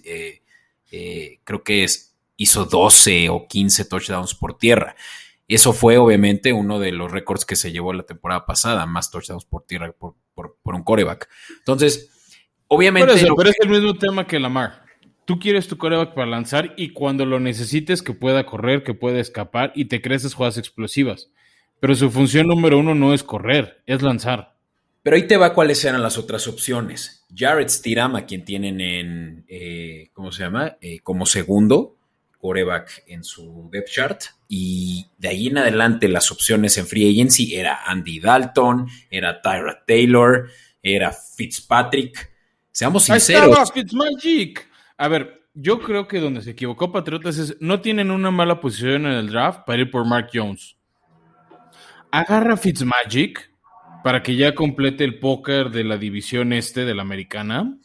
[1.44, 4.96] creo que es, hizo 12 o 15 touchdowns por tierra.
[5.48, 9.46] Eso fue obviamente uno de los récords que se llevó la temporada pasada, más touchdowns
[9.46, 11.30] por tierra por, por un coreback.
[11.60, 12.12] Entonces,
[12.68, 13.08] Obviamente.
[13.08, 14.84] Pero, es el mismo tema que Lamar.
[15.26, 19.20] Tú quieres tu coreback para lanzar y cuando lo necesites que pueda correr, que pueda
[19.20, 21.32] escapar y te crees jugadas explosivas.
[21.80, 24.56] Pero su función número uno no es correr, es lanzar.
[25.02, 27.26] Pero ahí te va cuáles eran las otras opciones.
[27.36, 30.78] Jared Stirama, quien tienen en, eh, ¿cómo se llama?
[30.80, 31.95] Eh, como segundo
[32.46, 34.22] coreback en su depth chart.
[34.48, 39.84] Y de ahí en adelante las opciones en free agency era Andy Dalton, era Tyra
[39.88, 40.48] Taylor,
[40.84, 42.32] era Fitzpatrick.
[42.72, 43.58] Seamos sinceros.
[43.94, 44.70] Magic.
[44.98, 49.08] A ver, yo creo que donde se equivocó Patriotas es no tienen una mala posición
[49.08, 50.78] en el draft para ir por Mark Jones.
[52.12, 53.52] Agarra Fitzmagic
[54.04, 57.76] para que ya complete el póker de la división este de la americana.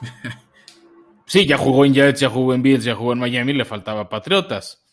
[1.28, 4.08] Sí, ya jugó en Jets, ya jugó en Bills, ya jugó en Miami, le faltaba
[4.08, 4.84] Patriotas.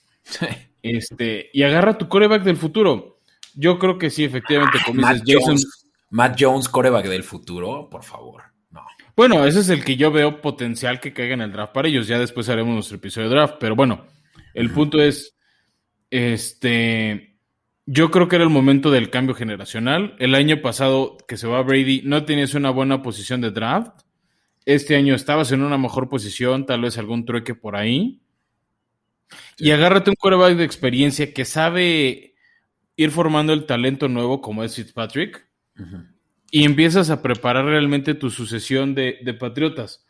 [0.87, 3.17] Este, y agarra tu coreback del futuro.
[3.55, 8.43] Yo creo que sí, efectivamente, como Matt Jones, Matt Jones, coreback del futuro, por favor.
[9.15, 12.07] Bueno, ese es el que yo veo potencial que caiga en el draft para ellos.
[12.07, 13.55] Ya después haremos nuestro episodio de draft.
[13.59, 14.05] Pero bueno,
[14.53, 15.37] el punto es,
[16.11, 17.37] este,
[17.85, 20.15] yo creo que era el momento del cambio generacional.
[20.19, 24.01] El año pasado que se va Brady, no tenías una buena posición de draft.
[24.65, 28.21] Este año estabas en una mejor posición, tal vez algún trueque por ahí.
[29.57, 32.35] Y agárrate un quarterback de experiencia que sabe
[32.95, 35.47] ir formando el talento nuevo como es Fitzpatrick
[36.51, 40.05] y empiezas a preparar realmente tu sucesión de, patriotas.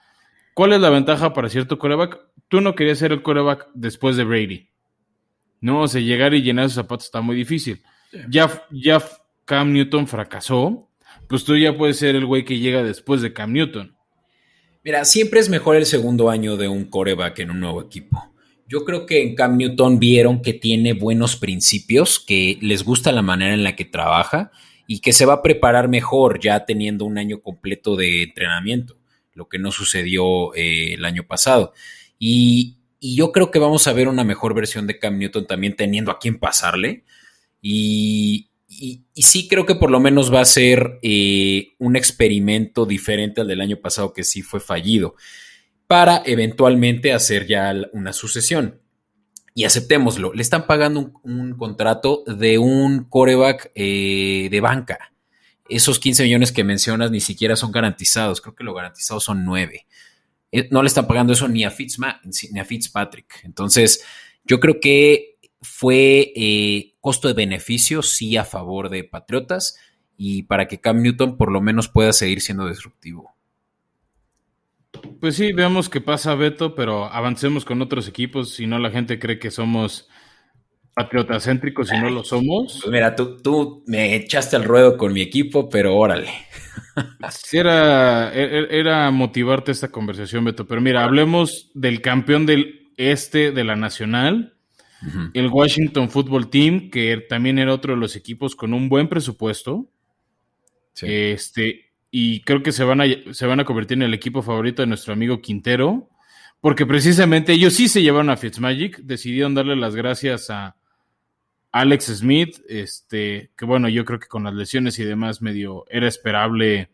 [0.53, 2.19] ¿Cuál es la ventaja para cierto coreback?
[2.47, 4.69] Tú no querías ser el coreback después de Brady.
[5.59, 7.81] No, o sea, llegar y llenar esos zapatos está muy difícil.
[8.29, 9.01] Ya, ya
[9.45, 10.89] Cam Newton fracasó,
[11.27, 13.94] pues tú ya puedes ser el güey que llega después de Cam Newton.
[14.85, 18.31] Mira, siempre es mejor el segundo año de un coreback en un nuevo equipo.
[18.67, 23.23] Yo creo que en Cam Newton vieron que tiene buenos principios, que les gusta la
[23.23, 24.51] manera en la que trabaja
[24.85, 28.95] y que se va a preparar mejor ya teniendo un año completo de entrenamiento,
[29.33, 31.73] lo que no sucedió eh, el año pasado.
[32.19, 36.11] Y, yo creo que vamos a ver una mejor versión de Cam Newton también teniendo
[36.11, 37.03] a quién pasarle.
[37.59, 38.49] Y,
[39.15, 43.61] sí creo que por lo menos va a ser eh, un experimento diferente al del
[43.61, 45.15] año pasado que sí fue fallido,
[45.87, 48.81] para eventualmente hacer ya una sucesión
[49.53, 55.13] y aceptémoslo, le están pagando un, contrato de un coreback eh, de banca.
[55.69, 59.87] Esos 15 millones que mencionas ni siquiera son garantizados, creo que lo garantizado son 9.
[60.51, 61.73] Eh, no le están pagando eso ni a,
[62.51, 63.45] ni a Fitzpatrick.
[63.45, 64.03] Entonces,
[64.43, 65.34] yo creo que
[65.65, 69.77] fue eh, costo de beneficio, sí, a favor de Patriotas
[70.17, 73.35] y para que Cam Newton por lo menos pueda seguir siendo disruptivo.
[75.19, 79.19] Pues sí, veamos qué pasa, Beto, pero avancemos con otros equipos, si no la gente
[79.19, 80.07] cree que somos
[80.93, 82.79] patriotacéntricos y no lo somos.
[82.81, 86.29] Pues mira, tú, tú me echaste al ruedo con mi equipo, pero órale.
[87.51, 93.75] Era, era motivarte esta conversación, Beto, pero mira, hablemos del campeón del este de la
[93.75, 94.54] Nacional,
[95.33, 99.87] el Washington Football Team, que también era otro de los equipos con un buen presupuesto.
[101.01, 104.81] Este, y creo que se van, a, se van a convertir en el equipo favorito
[104.81, 106.09] de nuestro amigo Quintero,
[106.61, 110.75] porque precisamente ellos sí se llevaron a Fitzmagic, decidieron darle las gracias a
[111.71, 116.07] Alex Smith, este, que bueno, yo creo que con las lesiones y demás medio era
[116.07, 116.89] esperable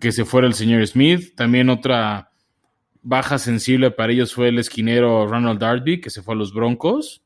[0.00, 1.34] que se fuera el señor Smith.
[1.34, 2.30] También otra
[3.04, 7.22] baja sensible para ellos fue el esquinero Ronald Darby, que se fue a los Broncos.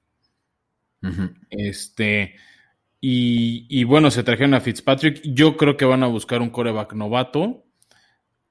[1.48, 2.34] Este,
[3.00, 5.20] y, bueno, se trajeron a Fitzpatrick.
[5.24, 7.64] Yo creo que van a buscar un coreback novato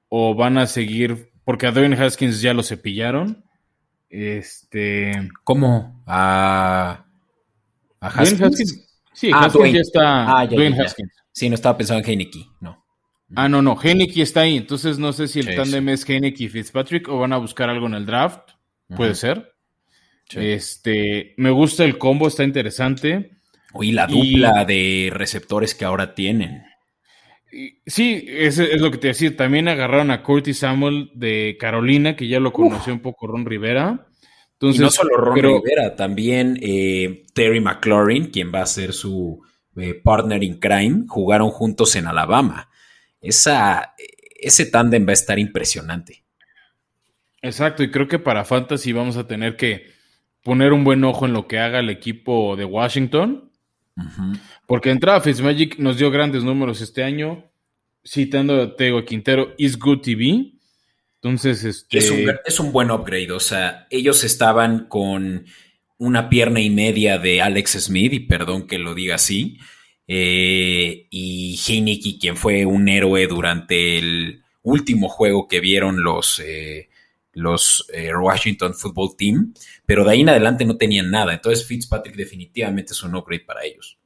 [0.08, 3.44] o van a seguir, porque a Dwayne Haskins ya lo cepillaron.
[4.08, 5.12] Este.
[5.44, 6.02] ¿Cómo?
[6.06, 7.04] ¿A,
[8.00, 8.88] Haskins?
[9.12, 10.38] Sí, ah, Haskins ya está.
[10.40, 11.12] Ah, Dwayne Haskins.
[11.30, 12.77] Sí, no estaba pensando en Heineke, no.
[13.34, 14.56] Ah, no, no, Heineke está ahí.
[14.56, 17.86] Entonces no sé si el tándem es Heineke y Fitzpatrick o van a buscar algo
[17.86, 18.50] en el draft.
[18.96, 19.52] Puede ser.
[20.30, 23.38] Este, me gusta el combo, está interesante.
[23.72, 26.64] Oye, la dupla de receptores que ahora tienen.
[27.86, 29.34] Sí, es, es lo que te decía.
[29.36, 34.06] También agarraron a Curtis Samuel de Carolina, que ya lo conoció un poco Ron Rivera.
[34.54, 39.42] Entonces, y no solo Ron Rivera, también eh, Terry McLaurin, quien va a ser su
[39.76, 42.68] eh, partner in crime, jugaron juntos en Alabama.
[43.20, 43.94] Esa,
[44.40, 46.24] ese tándem va a estar impresionante.
[47.42, 49.90] Exacto, y creo que para Fantasy vamos a tener que
[50.42, 53.48] poner un buen ojo en lo que haga el equipo de Washington
[54.66, 57.50] porque entrada Fitzmagic nos dio grandes números este año,
[58.04, 60.52] citando a Tego Quintero, is good TV.
[61.16, 61.98] Entonces, este...
[61.98, 63.32] es, un, buen upgrade.
[63.32, 65.46] O sea, ellos estaban con
[65.96, 69.58] una pierna y media de Alex Smith, y perdón que lo diga así,
[70.10, 76.88] eh, y Heineke, quien fue un héroe durante el último juego que vieron los, eh,
[77.34, 81.34] los eh, Washington Football Team, pero de ahí en adelante no tenían nada.
[81.34, 83.98] Entonces Fitzpatrick definitivamente es un upgrade para ellos.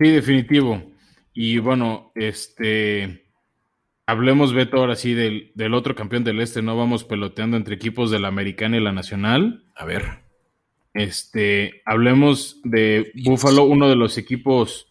[0.00, 0.92] Sí, definitivo.
[1.34, 3.26] Y bueno, este
[4.06, 8.10] hablemos, Beto, ahora sí del, del, otro campeón del este, no vamos peloteando entre equipos
[8.10, 9.64] de la americana y la nacional.
[9.74, 10.25] A ver.
[10.96, 14.90] Este, hablemos de Buffalo, uno de los equipos,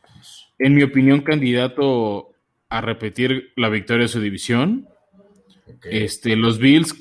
[0.59, 2.29] en mi opinión, candidato
[2.69, 4.87] a repetir la victoria de su división.
[5.83, 6.95] Este, los Bills,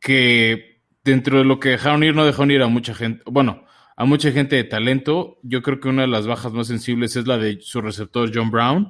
[0.00, 3.64] que dentro de lo que dejaron ir, no dejaron ir a mucha gente, bueno,
[3.96, 5.38] a mucha gente de talento.
[5.44, 8.50] Yo creo que una de las bajas más sensibles es la de su receptor John
[8.50, 8.88] Brown,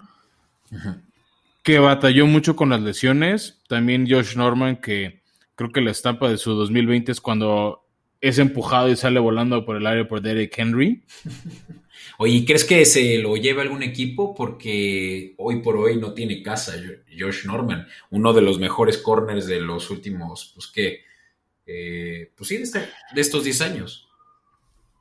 [1.62, 3.62] que batalló mucho con las lesiones.
[3.68, 5.20] También Josh Norman, que
[5.54, 7.89] creo que la estampa de su 2020 es cuando
[8.20, 11.02] es empujado y sale volando por el área por Derek Henry.
[12.18, 14.34] Oye, ¿crees que se lo lleve algún equipo?
[14.34, 16.74] Porque hoy por hoy no tiene casa
[17.18, 21.00] Josh Norman, uno de los mejores corners de los últimos, pues qué,
[21.66, 22.80] eh, pues sí, de, este,
[23.14, 24.08] de estos 10 años.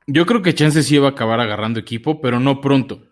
[0.08, 3.08] Yo creo que Chance sí va a acabar agarrando equipo, pero no pronto.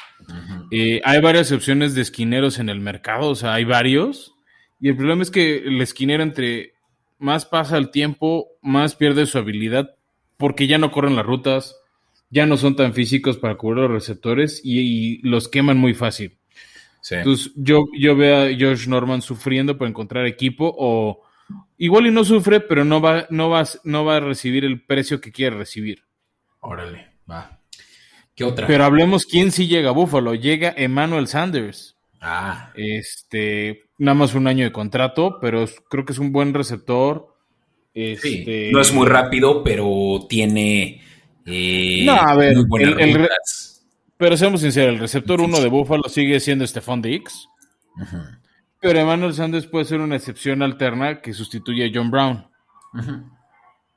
[0.72, 4.34] Eh, hay varias opciones de esquineros en el mercado, o sea, hay varios.
[4.80, 6.74] Y el problema es que el esquinero entre
[7.20, 9.97] más pasa el tiempo, más pierde su habilidad,
[10.38, 11.76] porque ya no corren las rutas,
[12.30, 16.38] ya no son tan físicos para cubrir los receptores y, los queman muy fácil.
[17.10, 21.24] Entonces, yo, yo veo a Josh Norman sufriendo por encontrar equipo o
[21.78, 25.22] igual y no sufre, pero no va, no va, no va a recibir el precio
[25.22, 26.04] que quiere recibir.
[26.60, 27.60] Órale, va.
[28.36, 28.68] ¿Qué otra?
[28.68, 30.36] Pero hablemos quién sí llega a Buffalo.
[30.36, 31.96] Llega Emmanuel Sanders.
[32.22, 32.72] Ah.
[32.76, 37.37] Este, nada más un año de contrato, pero creo que es un buen receptor.
[38.00, 41.02] Este, no es muy rápido, pero tiene
[41.50, 42.56] eh, no, a ver,
[44.18, 47.48] pero seamos sinceros, el receptor 1 de Buffalo sigue siendo Stephon Dix.
[48.82, 52.48] Pero Emmanuel Sanders puede ser una excepción alterna que sustituye a John Brown.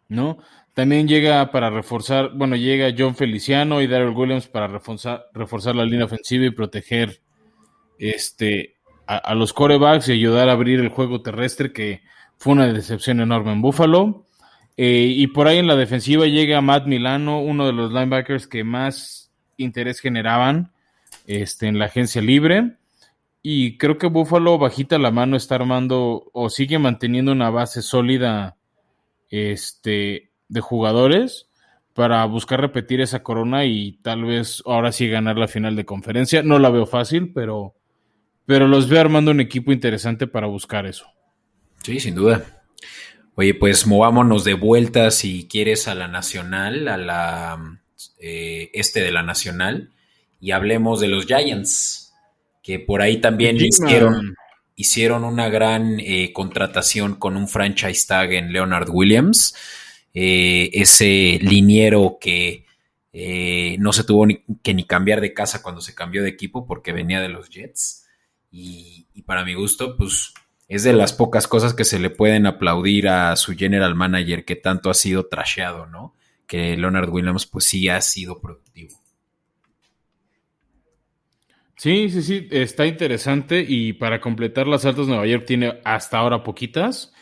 [0.08, 0.38] ¿No?
[0.74, 5.84] También llega para reforzar, bueno, llega John Feliciano y Daryl Williams para reforzar, reforzar la
[5.84, 7.20] línea ofensiva y proteger
[7.98, 12.02] este, a, a, los corebacks y ayudar a abrir el juego terrestre, que
[12.40, 14.26] fue una decepción enorme en Buffalo.
[14.78, 18.64] Eh, y por ahí en la defensiva llega Matt Milano, uno de los linebackers que
[18.64, 20.72] más interés generaban
[21.26, 22.78] este, en la agencia libre.
[23.42, 28.56] Y creo que Buffalo, bajita la mano, está armando o sigue manteniendo una base sólida
[29.28, 31.46] este, de jugadores.
[31.92, 36.42] para buscar repetir esa corona y tal vez ahora sí ganar la final de conferencia.
[36.42, 37.74] No la veo fácil, pero,
[38.46, 41.04] pero los veo armando un equipo interesante para buscar eso.
[41.82, 42.60] Sí, sin duda.
[43.34, 47.80] Oye, pues movámonos de vuelta si quieres a la nacional, a la
[48.18, 49.92] eh, este de la nacional,
[50.40, 52.12] y hablemos de los Giants,
[52.62, 54.34] que por ahí también hicieron,
[54.76, 59.54] hicieron, una gran eh, contratación con un franchise tag en Leonard Williams,
[60.12, 62.66] eh, ese liniero que
[63.78, 64.26] no se tuvo
[64.62, 68.06] que ni cambiar de casa cuando se cambió de equipo porque venía de los Jets.
[68.52, 70.32] Y, y para mi gusto, pues
[70.70, 74.54] es de las pocas cosas que se le pueden aplaudir a su general manager que
[74.54, 76.14] tanto ha sido trasheado, ¿no?
[76.46, 78.96] Que Leonard Williams pues sí ha sido productivo.
[81.76, 86.44] Sí, sí, sí, está interesante y para completar las altas Nueva York tiene hasta ahora
[86.44, 87.12] poquitas.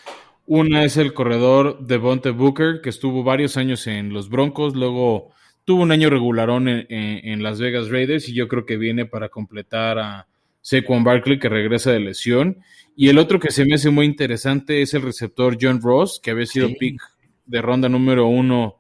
[0.44, 5.30] Una es el corredor de Bonte Booker, que estuvo varios años en los Broncos, luego
[5.64, 9.30] tuvo un año regularón en, en Las Vegas Raiders y yo creo que viene para
[9.30, 10.26] completar a
[10.68, 12.58] Saquon Barkley, que regresa de lesión.
[12.94, 16.32] Y el otro que se me hace muy interesante es el receptor John Ross, que
[16.32, 17.00] había sido pick
[17.46, 18.76] de ronda número uno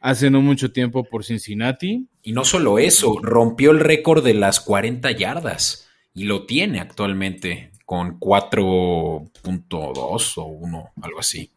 [0.00, 2.06] hace no mucho tiempo por Cincinnati.
[2.22, 7.72] Y no solo eso, rompió el récord de las 40 yardas y lo tiene actualmente
[7.84, 11.50] con 4.2 o 1, algo así.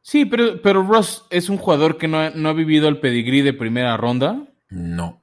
[0.00, 3.42] Sí, pero, pero Ross es un jugador que no ha, no ha vivido el pedigrí
[3.42, 4.46] de primera ronda.
[4.70, 5.20] No.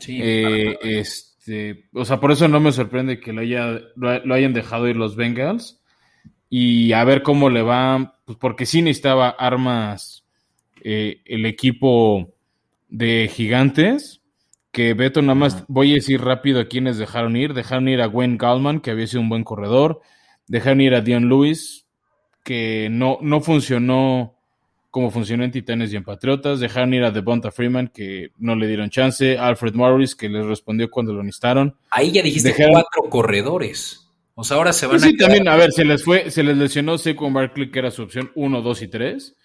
[0.00, 0.76] Sí, eh,
[1.48, 4.96] este, o sea, por eso no me sorprende que lo, haya, lo, hayan dejado ir
[4.96, 5.80] los Bengals.
[6.50, 10.24] Y a ver cómo le va, pues porque sí necesitaba armas
[10.82, 12.34] eh, el equipo
[12.88, 14.20] de gigantes.
[14.72, 17.54] Que Beto, nada más voy a decir rápido a quienes dejaron ir.
[17.54, 20.00] Dejaron ir a Wayne Gallman, que había sido un buen corredor.
[20.46, 21.86] Dejaron ir a Dion Lewis,
[22.44, 24.37] que no, no funcionó
[24.90, 26.60] como funcionó en Titanes y en Patriotas.
[26.60, 29.38] Dejaron ir a Devonta Freeman, que no le dieron chance.
[29.38, 31.76] Alfred Morris, que les respondió cuando lo necesitaron.
[31.90, 34.04] Ahí ya dijiste cuatro corredores.
[34.34, 35.00] O sea, ahora se van a.
[35.00, 38.02] Sí, también, a ver, se les fue, se les lesionó Saquon Barkley, que era su
[38.02, 39.36] opción 1, 2 y 3.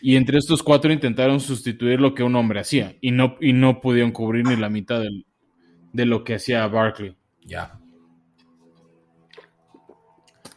[0.00, 2.96] Y entre estos cuatro intentaron sustituir lo que un hombre hacía.
[3.00, 5.00] Y no, y no pudieron cubrir ni la mitad
[5.92, 7.14] de lo que hacía Barkley.
[7.44, 7.78] Ya.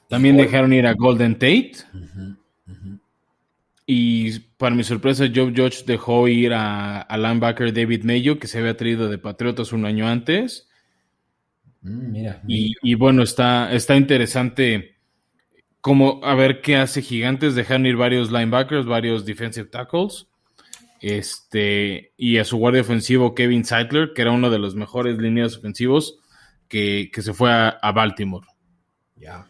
[0.07, 1.73] También dejaron ir a Golden Tate.
[3.87, 8.59] Y para mi sorpresa, Joe Judge dejó ir a, a linebacker David Mayo, que se
[8.59, 10.67] había traído de Patriotas un año antes.
[11.81, 14.95] Mm, mira, Y, bueno, está, está interesante
[15.81, 17.53] como a ver qué hace Gigantes.
[17.53, 20.27] Dejan ir varios linebackers, varios defensive tackles.
[20.99, 25.55] Este, y a su guardia ofensivo, Kevin Seidler, que era uno de los mejores líneas
[25.57, 26.17] ofensivos,
[26.67, 28.47] que, se fue a, a Baltimore.
[29.15, 29.47] Ya.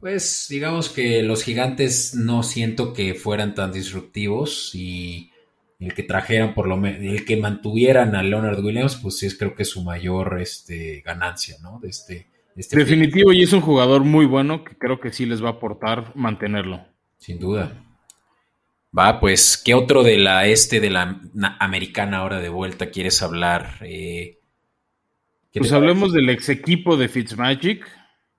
[0.00, 5.30] Pues digamos que los gigantes no siento que fueran tan disruptivos y
[5.78, 9.36] el que trajeran por lo menos, el que mantuvieran a Leonard Williams, pues sí es
[9.36, 11.78] creo que es su mayor este, ganancia, ¿no?
[11.80, 15.42] De este, este Definitivo, y es un jugador muy bueno que creo que sí les
[15.42, 16.84] va a aportar mantenerlo.
[17.18, 17.84] Sin duda.
[18.96, 21.20] Va, pues, ¿qué otro de la este de la
[21.60, 23.76] americana ahora de vuelta quieres hablar?
[23.82, 24.38] Eh,
[25.54, 27.86] pues hablemos del ex equipo de Fitzmagic.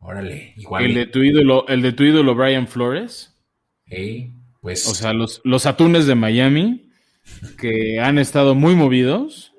[0.02, 0.86] Órale, igual.
[0.86, 3.38] El de tu ídolo, el de tu ídolo Brian Flores.
[4.60, 4.88] pues.
[4.88, 6.90] O sea, los, los atunes de Miami,
[7.60, 9.54] que han estado muy movidos.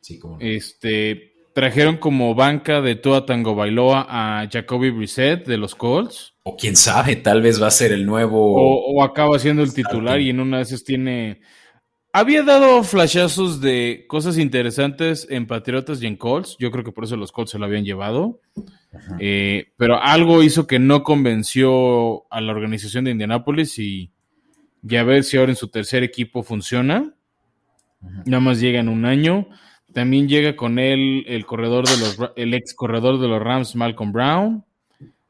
[0.00, 0.38] Sí, como.
[0.40, 6.34] Este, trajeron como banca de Tua Tango Bailoa a Jacoby Brissett de los Colts.
[6.44, 8.94] O quién sabe, tal vez va a ser el nuevo.
[8.94, 11.40] O, acaba siendo el titular y en una de esas tiene.
[12.12, 16.56] Había dado flashazos de cosas interesantes en Patriotas y en Colts.
[16.58, 18.40] Yo creo que por eso los Colts se lo habían llevado.
[19.18, 24.10] Eh, pero algo hizo que no convenció a la organización de Indianápolis y
[24.82, 27.14] ya ver si ahora en su tercer equipo funciona.
[28.24, 29.48] Nada más llega en un año.
[29.92, 34.12] También llega con él el corredor de los el ex corredor de los Rams, Malcolm
[34.12, 34.64] Brown.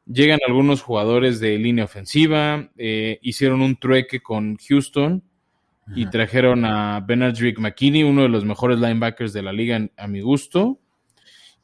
[0.07, 2.71] Llegan algunos jugadores de línea ofensiva.
[2.77, 5.23] Eh, hicieron un trueque con Houston
[5.95, 10.21] y trajeron a Benadryl McKinney, uno de los mejores linebackers de la liga a mi
[10.21, 10.80] gusto.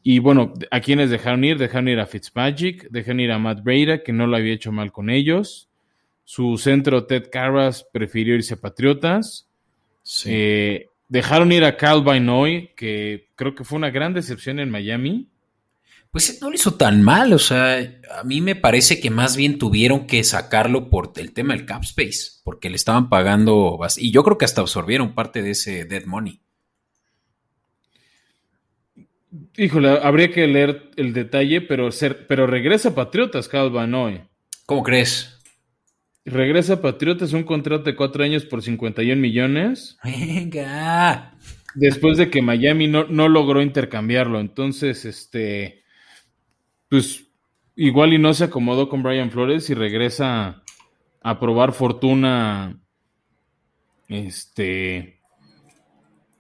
[0.09, 1.59] Y bueno, ¿a quienes dejaron ir?
[1.59, 4.93] Dejaron ir a Fitzmagic, dejaron ir a Matt Breda, que no lo había hecho mal
[4.93, 5.69] con ellos.
[6.23, 9.49] Su centro, Ted Carras, prefirió irse a Patriotas.
[10.27, 15.27] Eh, dejaron ir a Cal Binoy, que creo que fue una gran decepción en Miami.
[16.13, 17.81] Pues no lo hizo tan mal, o sea,
[18.17, 21.83] a mí me parece que más bien tuvieron que sacarlo por el tema del cap
[21.83, 26.05] space, porque le estaban pagando, y yo creo que hasta absorbieron parte de ese dead
[26.05, 26.39] money.
[29.57, 34.23] Híjole, habría que leer el detalle, pero, ser, pero regresa Patriotas, Calvanoy.
[34.67, 35.37] ¿Cómo crees?
[36.25, 39.97] Regresa a Patriotas un contrato de cuatro años por 51 millones.
[40.03, 41.37] Venga.
[41.75, 44.41] Después de que Miami no, no logró intercambiarlo.
[44.41, 45.85] Entonces, este.
[46.89, 47.29] Pues
[47.77, 50.63] igual y no se acomodó con Brian Flores y regresa
[51.23, 52.81] a probar fortuna.
[54.09, 55.16] Este.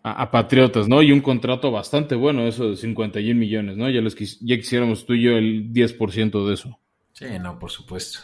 [0.06, 1.02] A, a Patriotas, ¿no?
[1.02, 3.90] Y un contrato bastante bueno, eso de 51 millones, ¿no?
[3.90, 6.78] Ya, les quis- ya quisiéramos tú y yo el 10% de eso.
[7.12, 8.20] Sí, no, por supuesto.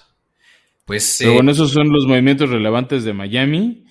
[0.85, 3.85] Pues Pero eh, bueno, esos son los movimientos relevantes de Miami.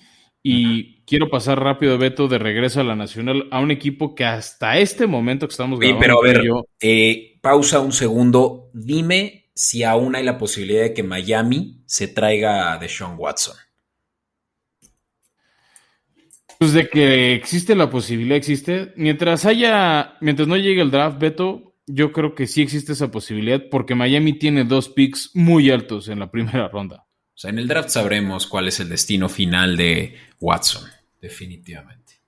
[0.44, 4.78] Y quiero pasar rápido, Beto, de regreso a la Nacional, a un equipo que hasta
[4.78, 6.00] este momento que estamos grabando.
[6.00, 8.70] pero a ver, yo- eh, pausa un segundo.
[8.72, 13.54] Dime si aún hay la posibilidad de que Miami se traiga a Deshaun Watson.
[16.62, 18.92] Pues de que existe la posibilidad, existe.
[18.94, 23.60] Mientras haya, mientras no llegue el draft, Beto, yo creo que sí existe esa posibilidad,
[23.68, 27.04] porque Miami tiene dos picks muy altos en la primera ronda.
[27.34, 30.88] O sea, en el draft sabremos cuál es el destino final de Watson,
[31.20, 32.20] definitivamente.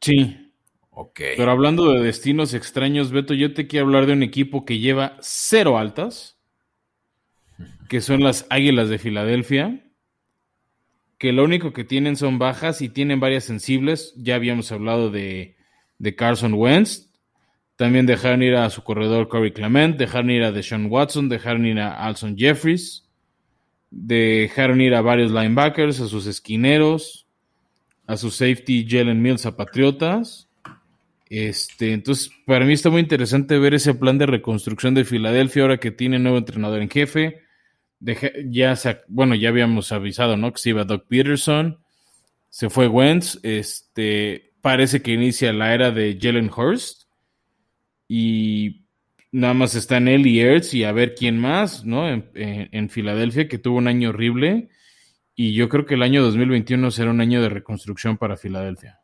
[0.00, 0.50] Sí.
[0.90, 1.20] Ok.
[1.36, 5.18] Pero hablando de destinos extraños, Beto, yo te quiero hablar de un equipo que lleva
[5.20, 6.36] cero altas,
[7.88, 9.85] que son las Águilas de Filadelfia,
[11.18, 14.14] que lo único que tienen son bajas y tienen varias sensibles.
[14.16, 15.56] Ya habíamos hablado de,
[15.98, 17.10] de Carson Wentz.
[17.76, 21.78] También dejaron ir a su corredor Corey Clement, dejaron ir a Deshaun Watson, dejaron ir
[21.78, 23.06] a Alson Jeffries,
[23.90, 27.26] dejaron ir a varios linebackers, a sus esquineros,
[28.06, 30.48] a su safety Jalen Mills a Patriotas.
[31.28, 35.78] Este, entonces, para mí está muy interesante ver ese plan de reconstrucción de Filadelfia ahora
[35.78, 37.42] que tiene nuevo entrenador en jefe.
[37.98, 40.52] Deja- ya se, bueno, ya habíamos avisado, ¿no?
[40.52, 41.78] Que se iba Doug Peterson,
[42.48, 47.04] se fue Wentz, este, parece que inicia la era de Jalen Hurst
[48.08, 48.84] y
[49.32, 52.08] nada más están él y Ertz y a ver quién más, ¿no?
[52.08, 54.68] En, en- en Filadelfia, que tuvo un año horrible
[55.34, 59.00] y yo creo que el año 2021 será un año de reconstrucción para Filadelfia.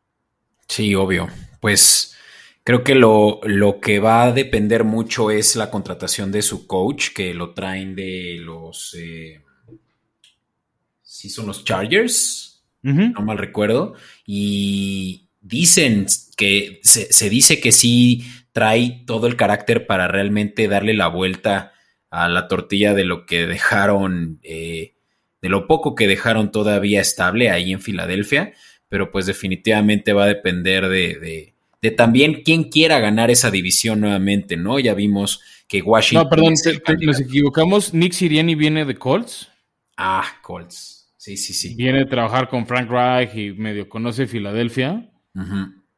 [0.68, 1.28] Sí, obvio.
[1.60, 2.16] Pues
[2.64, 7.10] creo que lo, lo que va a depender mucho es la contratación de su coach,
[7.14, 8.94] que lo traen de los...
[8.98, 9.40] Eh,
[11.02, 13.94] sí, son los Chargers, no mal recuerdo.
[14.26, 16.06] Y dicen
[16.36, 21.72] que se, se dice que sí trae todo el carácter para realmente darle la vuelta
[22.10, 24.94] a la tortilla de lo que dejaron, eh,
[25.40, 28.52] de lo poco que dejaron todavía estable ahí en Filadelfia,
[28.88, 31.51] pero pues definitivamente va a depender de, de,
[31.82, 34.78] de también quién quiera ganar esa división nuevamente, ¿no?
[34.78, 36.24] Ya vimos que Washington...
[36.24, 37.92] No, perdón, te- te- nos equivocamos.
[37.92, 39.50] Nick Siriani viene de Colts.
[39.96, 41.12] Ah, Colts.
[41.16, 41.74] Sí, sí, sí.
[41.74, 45.10] Viene a trabajar con Frank Reich y medio conoce Filadelfia.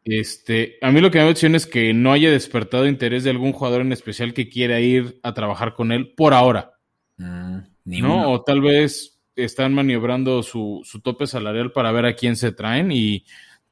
[0.04, 3.52] Este, a mí lo que me emociona es que no haya despertado interés de algún
[3.52, 6.72] jugador en especial que quiera ir a trabajar con él por ahora,
[7.16, 8.14] Mm, ni ¿no?
[8.16, 8.30] uno.
[8.32, 12.90] O tal vez están maniobrando su, su tope salarial para ver a quién se traen
[12.92, 13.24] y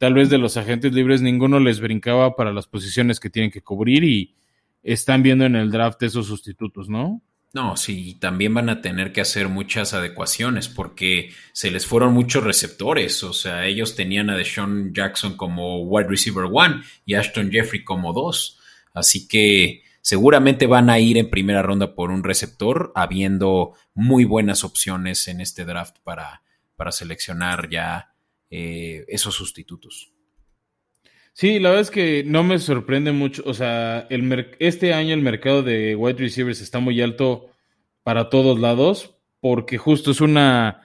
[0.02, 3.62] tal vez de los agentes libres ninguno les brincaba para las posiciones que tienen que
[3.62, 4.34] cubrir y
[4.82, 7.22] están viendo en el draft esos sustitutos, ¿no?
[7.52, 12.42] No, sí, también van a tener que hacer muchas adecuaciones porque se les fueron muchos
[12.42, 13.22] receptores.
[13.22, 18.12] O sea, ellos tenían a Deshaun Jackson como wide receiver one y Ashton Jeffrey como
[18.12, 18.58] dos.
[18.92, 24.64] Así que seguramente van a ir en primera ronda por un receptor, habiendo muy buenas
[24.64, 26.42] opciones en este draft para,
[26.74, 28.11] para seleccionar ya
[28.54, 30.12] eh, esos sustitutos.
[31.32, 33.42] Sí, la verdad es que no me sorprende mucho.
[33.46, 37.50] O sea, el este año el mercado de wide receivers está muy alto
[38.02, 40.82] para todos lados, porque justo es una.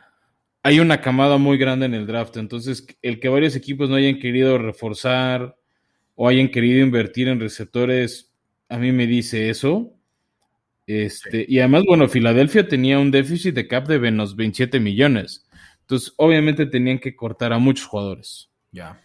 [0.63, 2.37] Hay una camada muy grande en el draft.
[2.37, 5.57] Entonces, el que varios equipos no hayan querido reforzar
[6.15, 8.33] o hayan querido invertir en receptores,
[8.69, 9.93] a mí me dice eso.
[10.85, 15.46] Este, Y además, bueno, Filadelfia tenía un déficit de cap de menos 27 millones.
[15.87, 18.49] Entonces, obviamente tenían que cortar a muchos jugadores.
[18.73, 19.01] Ya.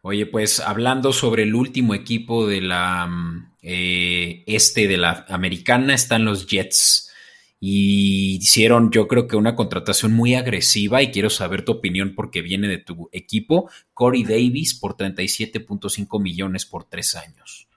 [0.00, 5.92] Oye, pues hablando sobre el último equipo de la mm, eh, este de la americana
[5.92, 7.12] están los Jets
[7.60, 12.40] y hicieron yo creo que una contratación muy agresiva y quiero saber tu opinión porque
[12.40, 17.68] viene de tu equipo, Corey Davis por 37.5 millones por tres años.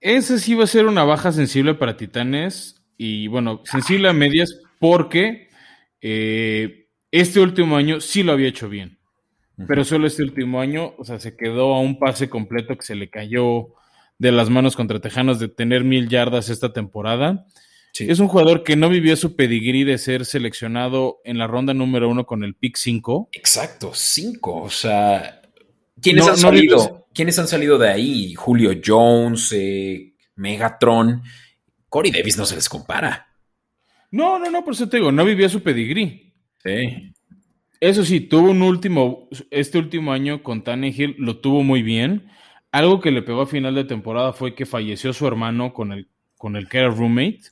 [0.00, 4.58] Ese sí va a ser una baja sensible para Titanes y bueno, sensible a medias
[4.78, 5.50] porque
[6.00, 6.85] eh,
[7.20, 8.98] este último año sí lo había hecho bien,
[9.66, 12.94] pero solo este último año, o sea, se quedó a un pase completo que se
[12.94, 13.68] le cayó
[14.18, 17.46] de las manos contra Tejanos de tener mil yardas esta temporada.
[17.92, 18.06] Sí.
[18.10, 22.08] Es un jugador que no vivió su pedigrí de ser seleccionado en la ronda número
[22.10, 23.30] uno con el pick 5.
[23.32, 24.62] Exacto, cinco.
[24.62, 25.40] O sea,
[26.02, 27.08] ¿quiénes No, han salido?
[27.14, 28.34] ¿Quiénes han salido de ahí?
[28.34, 31.22] Julio Jones, eh, Megatron.
[31.88, 33.26] Corey Davis no se les compara.
[34.10, 36.25] No, no, no, por eso te digo, no vivió su pedigrí.
[36.66, 37.12] Sí.
[37.80, 42.28] Eso sí, tuvo un último, este último año con Tannehill lo tuvo muy bien.
[42.72, 46.08] Algo que le pegó a final de temporada fue que falleció su hermano con el,
[46.36, 47.42] con el que era roommate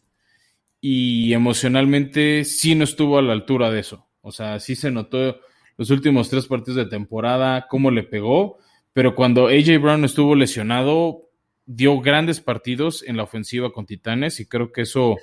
[0.81, 4.07] y emocionalmente sí no estuvo a la altura de eso.
[4.23, 5.41] O sea, sí se notó
[5.77, 8.59] los últimos tres partidos de temporada, cómo le pegó,
[8.93, 11.31] pero cuando AJ Brown estuvo lesionado,
[11.67, 15.17] dio grandes partidos en la ofensiva con Titanes y creo que eso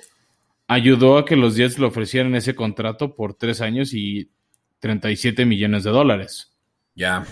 [0.68, 4.30] ayudó a que los Jets le ofrecieran ese contrato por tres años y
[4.80, 6.52] 37 millones de dólares.
[6.94, 7.26] Ya.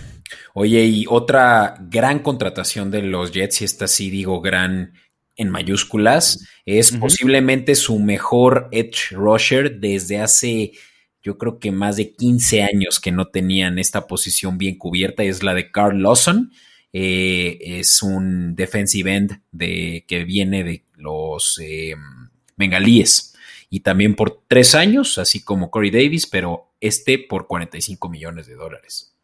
[0.53, 4.93] Oye, y otra gran contratación de los Jets, y esta sí digo gran
[5.35, 10.73] en mayúsculas, es posiblemente su mejor edge rusher desde hace
[11.23, 15.43] yo creo que más de 15 años que no tenían esta posición bien cubierta, es
[15.43, 16.51] la de Carl Lawson.
[16.93, 21.95] Eh, es un defensive end de, que viene de los eh,
[22.61, 23.35] bengalíes
[23.69, 28.55] y también por tres años, así como Corey Davis, pero este por 45 millones de
[28.55, 29.15] dólares.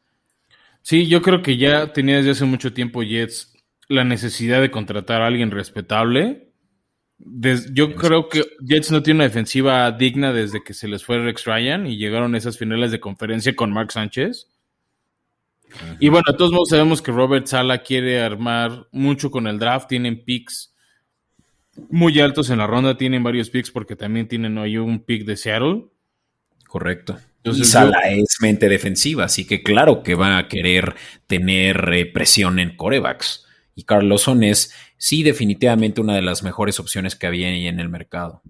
[0.82, 3.54] Sí, yo creo que ya tenía desde hace mucho tiempo Jets
[3.88, 6.48] la necesidad de contratar a alguien respetable
[7.72, 11.46] yo creo que Jets no tiene una defensiva digna desde que se les fue Rex
[11.46, 14.48] Ryan y llegaron a esas finales de conferencia con Mark Sánchez.
[16.00, 19.90] Y bueno, a todos modos sabemos que Robert Sala quiere armar mucho con el draft.
[19.90, 20.76] Tienen picks
[21.90, 25.38] muy altos en la ronda, tienen varios picks porque también tienen hoy un pick de
[25.38, 25.86] Seattle.
[26.68, 27.18] Correcto.
[27.44, 30.96] y Sala es mente defensiva, así que claro que va a querer
[31.28, 33.46] tener eh, presión en corebacks.
[33.74, 37.90] Y Carlosson es sí, definitivamente una de las mejores opciones que había ahí en el
[37.90, 38.42] mercado.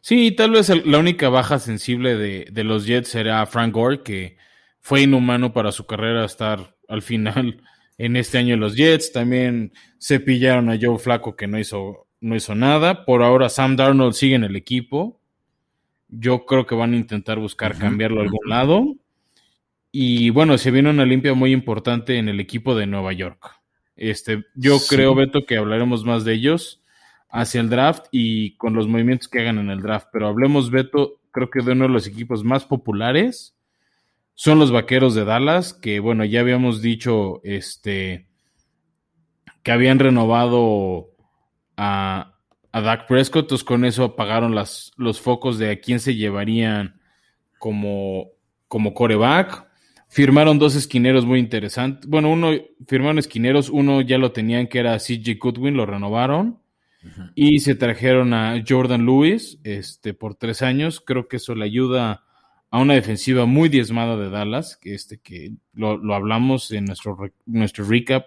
[0.00, 4.36] Sí, tal vez la única baja sensible de, los Jets era Frank Gore, que
[4.80, 7.62] fue inhumano para su carrera estar al final
[7.98, 9.12] en este año en los Jets.
[9.12, 13.04] También se pillaron a Joe Flaco, que no hizo, no hizo nada.
[13.04, 15.20] Por ahora Sam Darnold sigue en el equipo.
[16.08, 18.96] Yo creo que van a intentar buscar cambiarlo a algún lado.
[19.92, 23.60] Y bueno, se viene una limpia muy importante en el equipo de Nueva York.
[23.96, 26.82] Este, yo creo, Beto, que hablaremos más de ellos
[27.28, 30.08] hacia el draft y con los movimientos que hagan en el draft.
[30.12, 33.56] Pero hablemos, Beto, creo que de uno de los equipos más populares
[34.34, 38.26] son los vaqueros de Dallas, que bueno, ya habíamos dicho este
[39.62, 41.09] que habían renovado
[41.82, 42.34] a,
[42.72, 47.00] a Dak Prescott, entonces con eso apagaron las, los focos de a quién se llevarían
[47.58, 48.32] como,
[48.68, 49.66] como coreback.
[50.08, 52.06] Firmaron dos esquineros muy interesantes.
[52.06, 52.52] Bueno, uno
[52.86, 56.58] firmaron esquineros, uno ya lo tenían que era CJ Goodwin, lo renovaron.
[57.34, 61.00] Y se trajeron a Jordan Lewis este, por tres años.
[61.00, 62.24] Creo que eso le ayuda
[62.70, 67.16] a una defensiva muy diezmada de Dallas, que, este, que lo, hablamos en nuestro,
[67.46, 68.26] nuestro recap,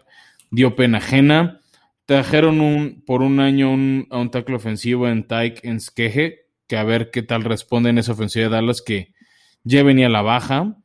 [0.49, 1.61] dio pena ajena.
[2.05, 3.69] Trajeron un, por un año
[4.09, 7.97] a un tackle ofensivo en Tyke en Skeje, que a ver qué tal responde en
[7.97, 9.13] esa ofensiva de Dallas, que
[9.63, 10.77] ya venía a la baja.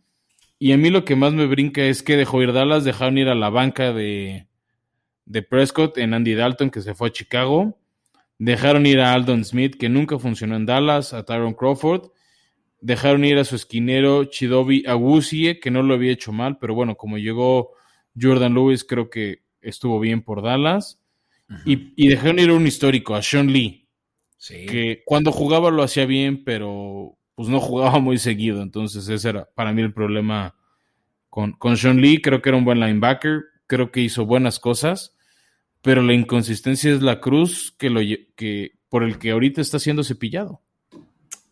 [0.58, 3.28] Y a mí lo que más me brinca es que dejó ir Dallas, dejaron ir
[3.28, 4.48] a la banca de,
[5.24, 7.78] de Prescott en Andy Dalton, que se fue a Chicago.
[8.38, 12.10] Dejaron ir a Aldon Smith, que nunca funcionó en Dallas, a Tyron Crawford.
[12.80, 16.96] Dejaron ir a su esquinero Chidobi Agusie, que no lo había hecho mal, pero bueno,
[16.96, 17.72] como llegó
[18.20, 20.97] Jordan Lewis, creo que estuvo bien por Dallas.
[21.64, 23.88] Y, y, dejaron ir a un histórico, a Sean Lee,
[24.46, 28.62] que cuando jugaba lo hacía bien, pero pues no jugaba muy seguido.
[28.62, 30.56] Entonces ese era para mí el problema
[31.30, 32.20] con, con Sean Lee.
[32.20, 35.16] Creo que era un buen linebacker, creo que hizo buenas cosas,
[35.80, 38.00] pero la inconsistencia es la cruz que lo,
[38.36, 40.62] que, por el que ahorita está siendo cepillado.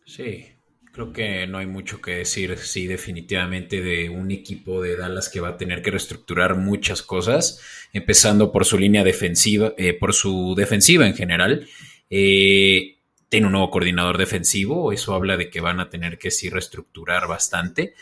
[0.05, 0.56] Sí,
[0.97, 5.41] creo que no hay mucho que decir, sí, definitivamente de un equipo de Dallas que
[5.41, 7.61] va a tener que reestructurar muchas cosas,
[7.93, 11.69] empezando por su línea defensiva, eh, por su defensiva en general.
[12.09, 12.97] Eh,
[13.29, 17.29] tiene un nuevo coordinador defensivo, eso habla de que van a tener que sí reestructurar
[17.29, 17.93] bastante.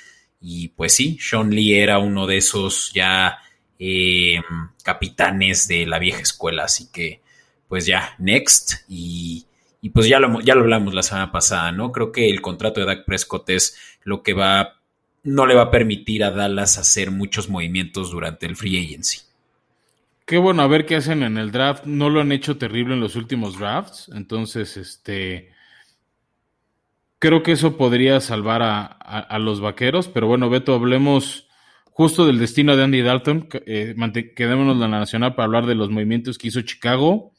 [0.41, 3.39] Y pues sí, Sean Lee era uno de esos ya
[3.77, 4.41] eh,
[4.85, 7.23] capitanes de la vieja escuela, así que
[7.67, 8.85] pues ya, next.
[8.89, 9.47] Y,
[9.91, 11.93] pues ya lo, ya lo hablamos la semana pasada, ¿no?
[11.93, 14.81] Creo que el contrato de Dak Prescott es lo que va,
[15.25, 19.21] no le va a permitir a Dallas hacer muchos movimientos durante el free agency.
[20.27, 21.85] Qué bueno, a ver qué hacen en el draft.
[21.85, 24.11] No lo han hecho terrible en los últimos drafts.
[24.15, 25.51] Entonces, este.
[27.19, 30.09] Creo que eso podría salvar a, los vaqueros.
[30.09, 31.49] Pero bueno, Beto, hablemos
[31.91, 33.49] justo del destino de Andy Dalton.
[33.67, 33.95] Eh,
[34.35, 37.34] quedémonos en la nacional para hablar de los movimientos que hizo Chicago.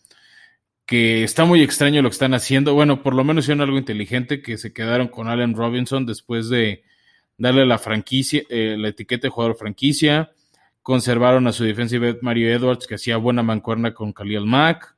[0.85, 2.73] Que está muy extraño lo que están haciendo.
[2.73, 6.83] Bueno, por lo menos hicieron algo inteligente que se quedaron con Allen Robinson después de
[7.37, 10.31] darle la franquicia, eh, la etiqueta de jugador franquicia
[10.85, 14.95] conservaron a su defensive Mario Edwards, que hacía buena mancuerna con Khalil Mack.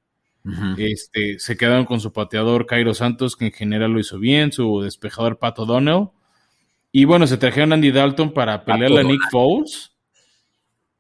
[0.78, 4.82] este, se quedaron con su pateador Cairo Santos, que en general lo hizo bien, su
[4.82, 6.10] despejador Pato Donnell.
[6.92, 9.92] Y bueno, se trajeron a Andy Dalton para pelearle a Nick Foles.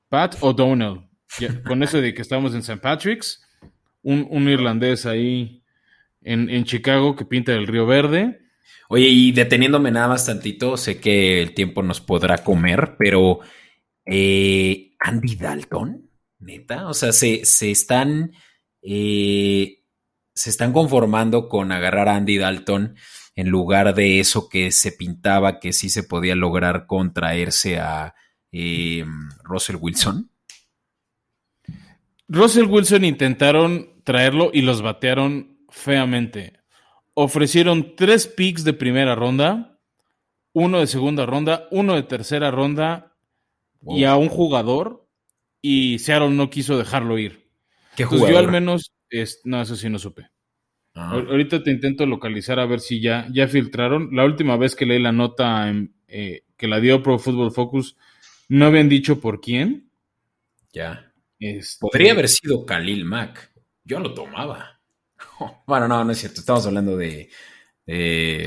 [0.09, 1.01] Pat O'Donnell.
[1.65, 2.77] con eso de que estamos en St.
[2.77, 3.45] Patrick's.
[4.09, 5.63] Un, irlandés ahí
[6.21, 8.39] en, en, Chicago que pinta el Río Verde.
[8.87, 13.39] Oye, y deteniéndome nada más tantito, sé que el tiempo nos podrá comer, pero
[14.05, 18.31] eh, Andy Dalton, neta, o sea, se, se están
[18.81, 19.83] eh,
[20.33, 22.95] se están conformando con agarrar a Andy Dalton
[23.35, 28.15] en lugar de eso que se pintaba que sí se podía lograr contraerse a
[28.51, 29.03] eh,
[29.43, 30.31] Russell Wilson.
[32.29, 36.53] Russell Wilson intentaron traerlo y los batearon feamente.
[37.13, 39.81] Ofrecieron tres picks de primera ronda,
[40.53, 43.17] uno de segunda ronda, uno de tercera ronda
[43.85, 45.05] y a un jugador
[45.61, 47.49] y Seattle no quiso dejarlo ir.
[47.97, 48.31] ¿Qué jugador?
[48.31, 48.93] yo al menos
[49.43, 50.29] no, eso sí no supe.
[50.95, 51.11] Ah.
[51.11, 54.15] Ahorita te intento localizar a ver si ya, ya filtraron.
[54.15, 55.69] La última vez que leí la nota
[56.07, 57.97] eh, que la dio Pro Football Focus,
[58.47, 59.91] no habían dicho por quién.
[60.71, 61.11] Ya.
[61.39, 63.56] Este, Podría haber sido Khalil Mack.
[63.87, 64.81] Yo lo tomaba.
[65.65, 66.41] bueno, no, no es cierto.
[66.41, 67.29] Estamos hablando de.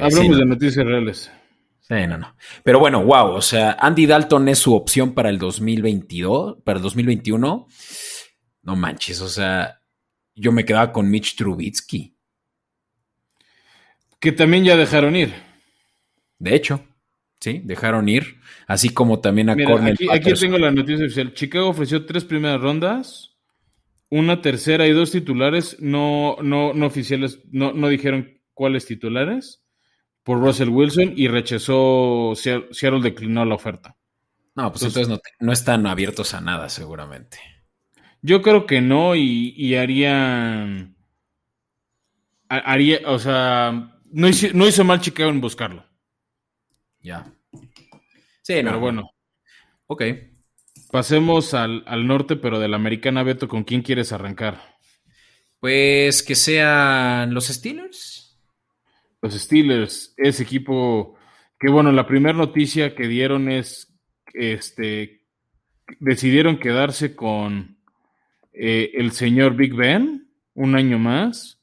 [0.01, 1.33] Hablamos de noticias reales.
[1.81, 2.37] Sí, no, no.
[2.63, 3.33] Pero bueno, wow.
[3.33, 7.67] O sea, Andy Dalton es su opción para el 2022, para el 2021.
[8.63, 9.81] No manches, o sea,
[10.35, 12.15] yo me quedaba con Mitch Trubitsky.
[14.21, 15.33] Que también ya dejaron ir.
[16.39, 16.85] De hecho,
[17.41, 18.37] sí, dejaron ir.
[18.67, 21.33] Así como también a Cornel aquí, aquí, tengo la noticia oficial.
[21.33, 23.30] Chicago ofreció tres primeras rondas,
[24.11, 29.65] una tercera y dos titulares no, no, no oficiales, no, no dijeron cuáles titulares,
[30.23, 33.97] por Russell Wilson y rechazó, Seattle declinó la oferta.
[34.55, 37.39] No, pues entonces, no, no están abiertos a nada, seguramente.
[38.21, 40.97] Yo creo que no y, y harían...
[42.49, 45.87] Haría, o sea, no hizo, no hizo mal Chicago en buscarlo.
[47.01, 47.33] Ya.
[48.43, 49.09] Sí, pero bueno.
[49.87, 50.03] Ok.
[50.91, 54.61] Pasemos al, al, norte, pero de la americana, Beto, ¿con quién quieres arrancar?
[55.61, 58.39] Pues que sean los Steelers.
[59.23, 61.17] Los Steelers, ese equipo
[61.61, 63.95] que bueno, la primera noticia que dieron es
[64.33, 65.21] este
[65.99, 67.77] decidieron quedarse con
[68.53, 71.59] eh, el señor Big Ben, un año más.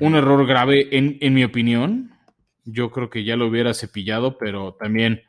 [0.00, 2.12] Un error grave, en, mi opinión.
[2.66, 5.22] Yo creo que ya lo hubiera cepillado, pero también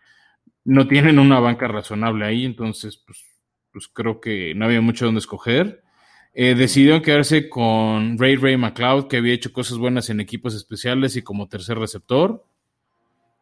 [0.66, 3.26] no tienen una banca razonable ahí, entonces, pues,
[3.72, 5.84] pues creo que no había mucho donde escoger.
[6.34, 11.16] Eh, decidieron quedarse con Ray Ray McLeod, que había hecho cosas buenas en equipos especiales
[11.16, 12.46] y como tercer receptor.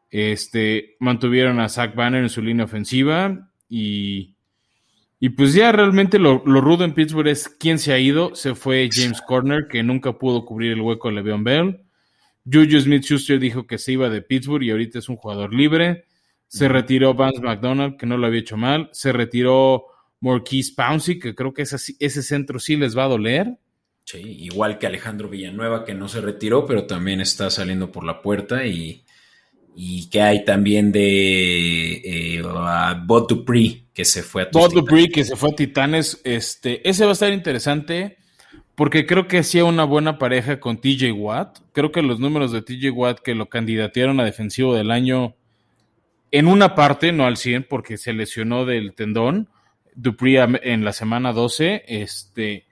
[0.09, 4.38] Este, mantuvieron a Zach Banner en su línea ofensiva y
[5.20, 8.36] y pues ya realmente lo, rudo en Pittsburgh es quién se ha ido.
[8.36, 11.82] Se fue James Corner, que nunca pudo cubrir el hueco de Le'Veon Bell.
[12.45, 16.05] Juju Smith-Schuster dijo que se iba de Pittsburgh y ahorita es un jugador libre.
[16.48, 18.89] Se retiró Vance McDonald, que no lo había hecho mal.
[18.93, 19.86] Se retiró
[20.22, 23.58] Marquise Pouncey, que creo que ese, ese centro sí les va a doler.
[24.06, 28.22] Sí, igual que Alejandro Villanueva, que no se retiró, pero también está saliendo por la
[28.22, 29.04] puerta y
[29.80, 32.41] y que hay también de eh,
[33.06, 36.20] Bob Dupree que se fue a Bob Dupree que se fue a Titanes.
[36.24, 38.18] Este, ese va a estar interesante
[38.74, 41.60] porque creo que hacía una buena pareja con TJ Watt.
[41.74, 45.36] Creo que los números de TJ Watt que lo candidatearon a defensivo del año
[46.32, 49.49] en una parte, no al 100 porque se lesionó del tendón.
[49.95, 52.65] Dupree en la semana 12, este,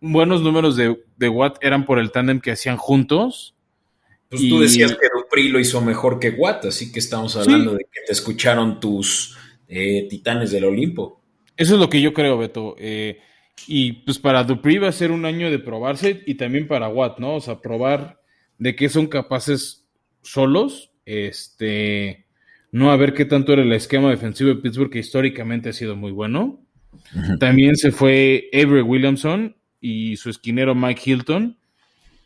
[0.00, 3.56] buenos números de, de Watt eran por el tándem que hacían juntos
[4.28, 7.84] pues tú decías que Dupri lo hizo mejor que Watt, así que estamos hablando de
[7.84, 9.38] que te escucharon tus
[9.68, 11.22] eh, titanes del Olimpo.
[11.56, 12.74] Eso es lo que yo creo, Beto.
[12.78, 13.20] Eh,
[13.66, 17.18] y pues para Dupri va a ser un año de probarse y también para Watt,
[17.18, 17.36] ¿no?
[17.36, 18.20] O sea, probar
[18.58, 19.86] de qué son capaces
[20.20, 22.26] solos, este,
[22.72, 25.96] no a ver qué tanto era el esquema defensivo de Pittsburgh, que históricamente ha sido
[25.96, 26.60] muy bueno.
[27.38, 31.58] También se fue Avery Williamson y su esquinero Mike Hilton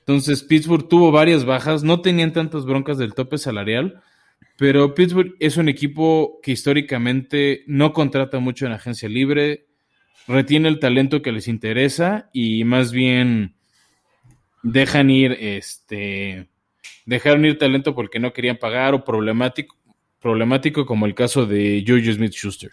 [0.03, 4.03] entonces Pittsburgh tuvo varias bajas, no tenían tantas broncas del tope salarial,
[4.59, 9.67] pero Pittsburgh es un equipo que históricamente no contrata mucho en agencia libre,
[10.27, 13.55] retiene el talento que les interesa y más bien
[14.65, 16.49] dejan ir, este,
[17.07, 19.77] dejaron ir talento porque no querían pagar o problemático,
[20.23, 22.71] problemático como el caso de Juju Smith-Schuster.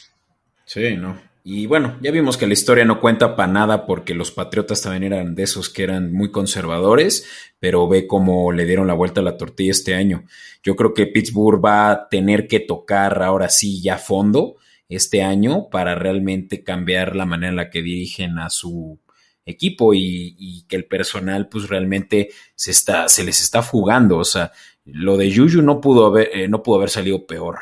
[0.66, 1.20] Sí, no.
[1.44, 5.12] Y bueno, ya vimos que la historia no cuenta para nada porque los Patriotas también
[5.12, 7.28] eran de esos que eran muy conservadores,
[7.60, 10.26] pero ve cómo le dieron la vuelta a la tortilla este año.
[10.62, 14.58] Yo creo que Pittsburgh va a tener que tocar ahora sí ya fondo
[14.90, 19.00] este año para realmente cambiar la manera en la que dirigen a su
[19.46, 24.18] equipo y, que el personal pues realmente se, está, se les está fugando.
[24.18, 24.52] O sea,
[24.94, 27.60] lo de Juju no pudo haber, eh, no pudo haber salido peor.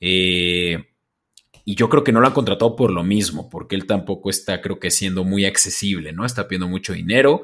[0.00, 0.84] Eh,
[1.64, 4.60] y yo creo que no lo han contratado por lo mismo, porque él tampoco está,
[4.60, 6.24] creo que, siendo muy accesible, ¿no?
[6.24, 7.42] Está pidiendo mucho dinero.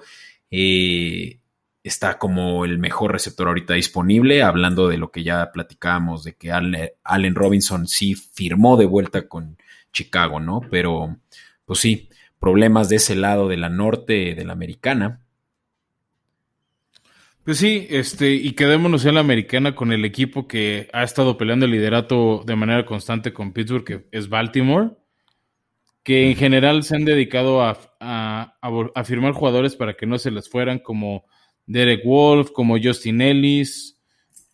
[0.50, 1.38] Eh,
[1.84, 6.50] está como el mejor receptor ahorita disponible, hablando de lo que ya platicábamos, de que
[6.50, 9.56] Allen Robinson sí firmó de vuelta con
[9.92, 10.60] Chicago, ¿no?
[10.70, 11.16] Pero,
[11.64, 12.08] pues sí,
[12.40, 15.24] problemas de ese lado de la norte de la americana.
[17.48, 21.64] Pues sí, este, y quedémonos en la americana con el equipo que ha estado peleando
[21.64, 24.90] el liderato de manera constante con Pittsburgh, que es Baltimore,
[26.02, 30.50] que en general se han dedicado a, a, firmar jugadores para que no se les
[30.50, 31.24] fueran, como
[31.64, 33.98] Derek Wolf, como Justin Ellis,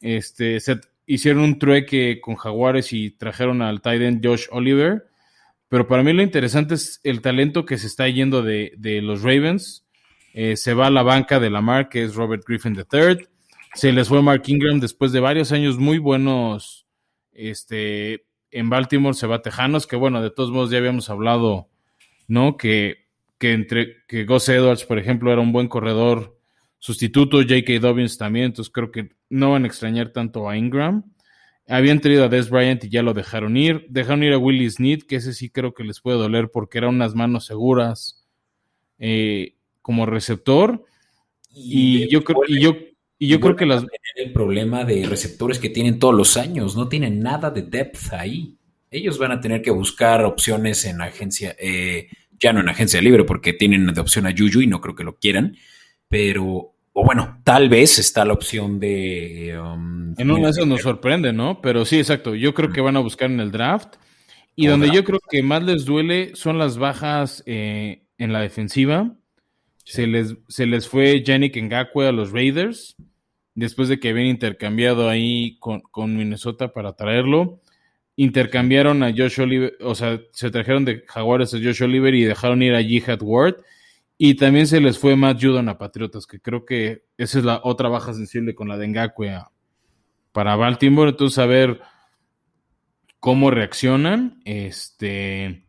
[0.01, 0.59] este,
[1.05, 5.07] hicieron un trueque con Jaguares y trajeron al tight Josh Oliver,
[5.69, 9.23] pero para mí lo interesante es el talento que se está yendo de, de los
[9.23, 9.84] Ravens,
[10.35, 13.29] eh, se va a la banca de Lamar, que es Robert Griffin III.
[13.75, 16.89] Se les fue Mark Ingram después de varios años muy buenos
[17.33, 19.15] este, en Baltimore.
[19.15, 21.69] Se va Tejanos, que bueno, de todos modos ya habíamos hablado,
[22.27, 22.57] ¿no?
[22.57, 23.07] Que,
[23.39, 26.37] que entre que Gus Edwards, por ejemplo, era un buen corredor
[26.81, 27.39] sustituto.
[27.39, 27.79] J.K.
[27.79, 28.47] Dobbins también.
[28.47, 31.05] Entonces creo que no van a extrañar tanto a Ingram.
[31.69, 33.87] Habían traído a Des Bryant y ya lo dejaron ir.
[33.89, 36.97] Dejaron ir a Willie Snead, que ese sí creo que les puede doler porque eran
[36.97, 38.27] unas manos seguras.
[38.99, 39.55] Eh,
[39.85, 40.83] como receptor.
[41.55, 42.75] Y, yo creo, y yo,
[43.19, 43.85] y yo creo que las.
[44.17, 48.57] El problema de receptores que tienen todos los años, no tienen nada de depth ahí.
[48.91, 52.09] Ellos van a tener que buscar opciones en agencia, eh,
[52.41, 55.05] ya no en agencia libre, porque tienen de opción a Juju y no creo que
[55.05, 55.57] lo quieran,
[56.09, 59.61] pero o bueno, tal vez está la opción de.
[59.61, 61.61] Um, en uno de esos nos sorprende, ¿no?
[61.61, 62.35] Pero sí, exacto.
[62.35, 63.97] Yo creo que van a buscar en el draft.
[64.57, 69.13] Y donde yo creo que más les duele son las bajas eh, en la defensiva.
[69.85, 72.97] Se, les, se les fue Yannick Ngakwe a los Raiders,
[73.55, 77.61] después de que habían intercambiado ahí con, Minnesota para traerlo.
[78.17, 82.63] Intercambiaron a Josh Oliver, o sea, se trajeron de Jaguares a Josh Oliver y dejaron
[82.63, 83.57] ir a Jihad Ward.
[84.17, 87.61] Y también se les fue Matt Judon a Patriotas, que creo que esa es la
[87.65, 89.39] otra baja sensible con la de Ngakwe
[90.33, 91.11] para Baltimore.
[91.11, 91.81] Entonces, a ver
[93.19, 94.41] cómo reaccionan.
[94.45, 95.64] Este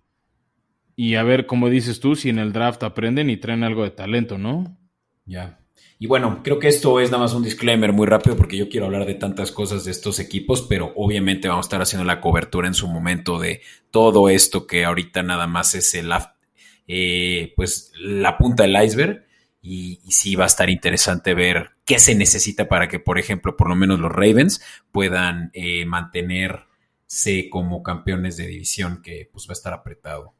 [0.95, 3.91] y a ver, cómo dices tú, si en el draft aprenden y traen algo de
[3.91, 4.77] talento, ¿no?
[5.25, 5.59] Ya.
[5.97, 8.85] Y bueno, creo que esto es nada más un disclaimer muy rápido porque yo quiero
[8.85, 12.67] hablar de tantas cosas de estos equipos, pero obviamente vamos a estar haciendo la cobertura
[12.67, 16.11] en su momento de todo esto que ahorita nada más es el,
[16.87, 19.25] eh, pues la punta del iceberg.
[19.61, 23.67] Y, sí va a estar interesante ver qué se necesita para que, por ejemplo, por
[23.67, 29.53] lo menos los Ravens puedan eh, mantenerse como campeones de división, que pues va a
[29.53, 30.35] estar apretado.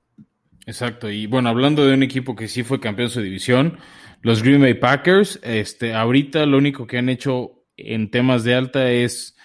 [0.66, 3.78] Exacto, y bueno, hablando de un equipo que sí fue campeón de su división,
[4.22, 8.92] los Green Bay Packers, este, ahorita lo único que han hecho en temas de alta
[8.92, 9.36] es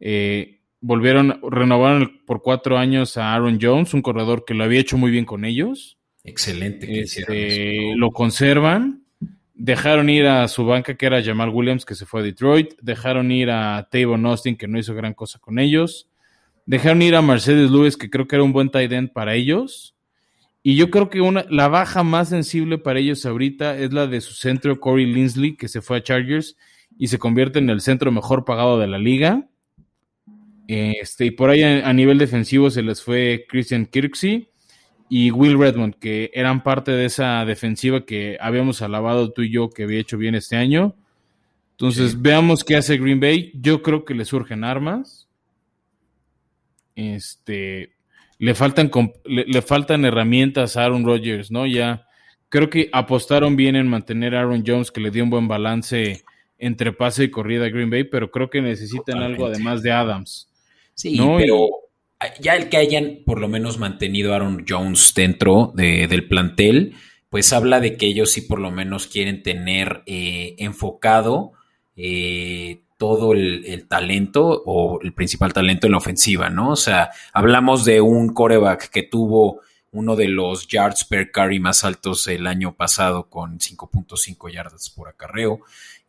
[0.00, 4.96] eh, volvieron, renovaron por cuatro años a Aaron Jones, un corredor que lo había hecho
[4.96, 5.98] muy bien con ellos.
[6.24, 9.04] Excelente que este, Lo conservan.
[9.54, 12.74] Dejaron ir a su banca, que era Jamal Williams, que se fue a Detroit.
[12.80, 16.08] Dejaron ir a Tavon Austin, que no hizo gran cosa con ellos.
[16.64, 19.96] Dejaron ir a Mercedes Lewis, que creo que era un buen tight end para ellos.
[20.68, 24.20] Y yo creo que una, la baja más sensible para ellos ahorita es la de
[24.20, 26.58] su centro Corey Linsley, que se fue a Chargers
[26.98, 29.48] y se convierte en el centro mejor pagado de la liga.
[30.66, 34.50] Este, y por ahí a, nivel defensivo se les fue Christian Kirksey
[35.08, 39.70] y Will Redmond, que eran parte de esa defensiva que habíamos alabado tú y yo
[39.70, 40.94] que había hecho bien este año.
[41.70, 43.52] Entonces, veamos qué hace Green Bay.
[43.54, 45.30] Yo creo que le surgen armas.
[46.94, 47.94] Este,
[48.38, 48.90] le faltan,
[49.24, 51.66] le, faltan herramientas a Aaron Rodgers, ¿no?
[51.66, 52.06] Ya
[52.48, 56.22] creo que apostaron bien en mantener a Aaron Jones, que le dio un buen balance
[56.56, 60.48] entre pase y corrida a Green Bay, pero creo que necesitan algo además de Adams.
[60.94, 61.68] Sí, pero
[62.40, 66.94] ya el que hayan por lo menos mantenido a Aaron Jones dentro del plantel,
[67.28, 71.52] pues habla de que ellos sí por lo menos quieren tener eh, enfocado
[71.96, 76.72] eh, todo el, talento o el principal talento en la ofensiva, ¿no?
[76.72, 79.60] O sea, hablamos de un coreback que tuvo
[79.92, 85.08] uno de los yards per carry más altos el año pasado con 5.5 yardas por
[85.08, 85.60] acarreo,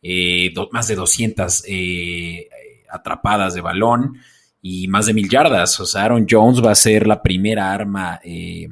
[0.02, 2.48] eh, más de 200 eh,
[2.90, 4.18] atrapadas de balón
[4.60, 5.78] y más de mil yardas.
[5.78, 8.68] O sea, Aaron Jones va a ser la primera arma eh,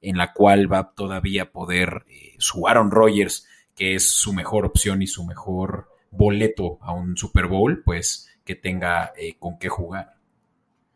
[0.00, 2.06] en la cual va todavía poder
[2.38, 3.46] su Aaron Rodgers,
[3.76, 8.54] que es su mejor opción y su mejor boleto a un Super Bowl, pues que
[8.54, 10.14] tenga eh, con qué jugar.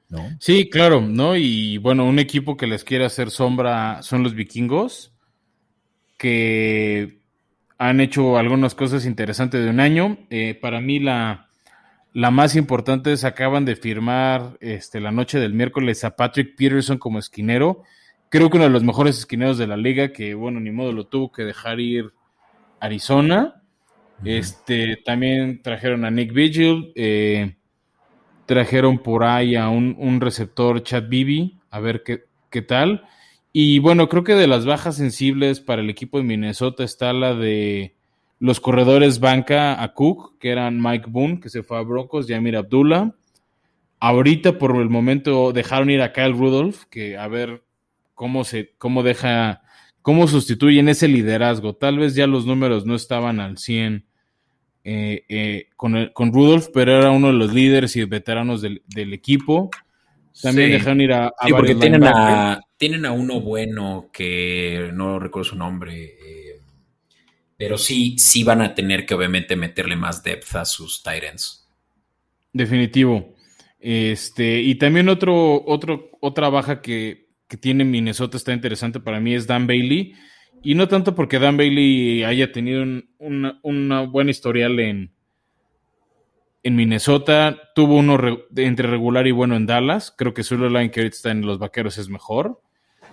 [0.09, 0.29] ¿no?
[0.41, 1.37] Sí, claro, ¿no?
[1.37, 5.12] Y bueno, un equipo que les quiere hacer sombra son los vikingos,
[6.19, 7.21] que
[7.79, 10.19] han hecho algunas cosas interesantes de un año.
[10.31, 11.49] Eh, para mí la,
[12.12, 16.97] La más importante es acaban de firmar este, la noche del miércoles a Patrick Peterson
[16.97, 17.83] como esquinero.
[18.31, 21.09] Creo que uno de los mejores esquineros de la liga, que bueno, ni modo lo
[21.09, 22.12] tuvo que dejar ir
[22.79, 23.64] Arizona.
[24.23, 27.57] Este, también trajeron a Nick Vigil, eh,
[28.47, 33.07] trajeron por ahí a un, receptor Chad Bibi, a ver qué, qué tal.
[33.53, 37.35] Y bueno, creo que de las bajas sensibles para el equipo de Minnesota está la
[37.35, 37.95] de
[38.39, 42.57] los corredores banca a Cook, que eran Mike Boone, que se fue a Broncos, Yamir
[42.57, 43.15] Abdullah.
[44.01, 47.65] Ahorita por el momento dejaron ir a Kyle Rudolph, que a ver
[48.15, 49.62] cómo se, cómo deja,
[50.05, 51.76] cómo sustituyen ese liderazgo.
[51.76, 54.05] Tal vez ya los números no estaban al 100
[54.84, 58.82] eh, eh, con, con Rudolph, pero era uno de los líderes y veteranos del,
[59.14, 59.70] equipo.
[60.42, 65.48] También dejaron ir a, sí, porque tienen a, tienen a uno bueno que no recuerdo
[65.48, 66.05] su nombre.
[66.05, 66.61] Eh,
[67.57, 71.66] pero sí, sí van a tener que obviamente meterle más depth a sus Titans.
[72.52, 73.34] Definitivo.
[73.80, 77.24] Este, y también otro, otro, otra baja que,
[77.55, 80.16] que tiene Minnesota está interesante para mí es Dan Bailey
[80.64, 85.14] y no tanto porque Dan Bailey haya tenido un, una, buena historial en,
[86.64, 87.70] en Minnesota.
[87.76, 88.18] Tuvo uno
[88.57, 90.12] entre regular y bueno en Dallas.
[90.18, 92.61] Creo que su line que ahorita está en los vaqueros es mejor.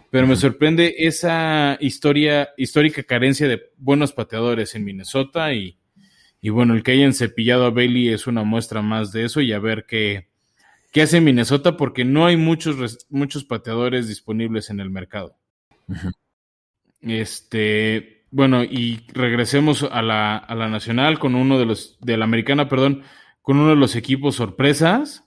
[0.09, 5.53] Pero me sorprende esa historia, histórica carencia de buenos pateadores en Minnesota.
[5.53, 5.77] Y,
[6.41, 9.39] y bueno, el que hayan cepillado a Bailey es una muestra más de eso.
[9.39, 10.30] Y a ver qué,
[10.91, 15.37] qué hace Minnesota, porque no hay muchos, muchos pateadores disponibles en el mercado.
[17.01, 22.25] Este, bueno, y regresemos a la, a la nacional con uno de los, de la
[22.25, 23.03] americana, perdón,
[23.41, 25.25] con uno de los equipos sorpresas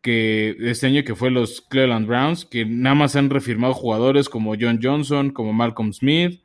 [0.00, 4.54] que este año que fue los Cleveland Browns, que nada más han refirmado jugadores como
[4.58, 6.40] John Johnson, como Malcolm Smith,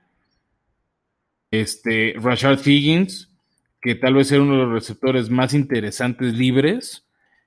[1.52, 3.30] este, Rashard Higgins,
[3.82, 7.03] que tal vez era uno de los receptores más interesantes libres.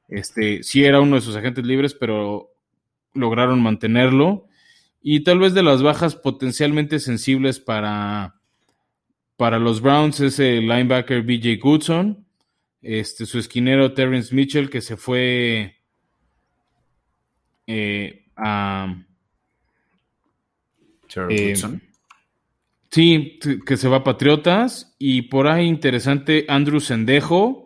[0.09, 2.51] Este, sí era uno de sus agentes libres, pero
[3.15, 4.47] lograron mantenerlo.
[5.03, 8.41] Y tal vez de las bajas potencialmente sensibles para,
[9.37, 12.27] para los Browns es el linebacker BJ Goodson,
[12.83, 15.77] este, su esquinero Terrence Mitchell, que se fue
[17.67, 19.03] eh, a.
[21.31, 21.55] Eh,
[22.91, 24.95] sí, que se va a Patriotas.
[24.99, 27.66] Y por ahí interesante, Andrew Sendejo,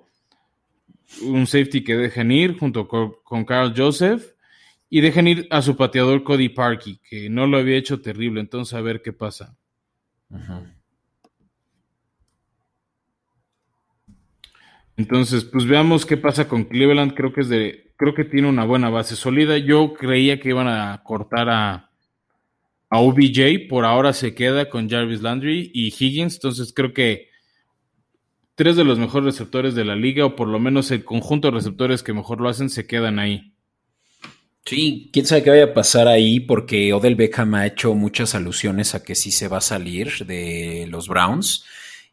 [1.22, 4.34] un safety que dejan ir junto con, con Carl Joseph.
[4.92, 8.40] Y dejen ir a su pateador Cody Parkey, que no lo había hecho terrible.
[8.40, 9.56] Entonces, a ver qué pasa.
[14.96, 17.14] Entonces, pues veamos qué pasa con Cleveland.
[17.14, 19.58] Creo que es de, creo que tiene una buena base sólida.
[19.58, 21.90] Yo creía que iban a cortar a,
[22.90, 26.34] a OBJ, por ahora se queda con Jarvis Landry y Higgins.
[26.34, 27.29] Entonces creo que
[28.60, 31.54] tres de los mejores receptores de la liga, o por lo menos el conjunto de
[31.54, 33.54] receptores que mejor lo hacen, se quedan ahí.
[34.66, 38.94] Sí, quién sabe qué vaya a pasar ahí, porque Odell Beckham ha hecho muchas alusiones
[38.94, 41.64] a que sí se va a salir de los Browns.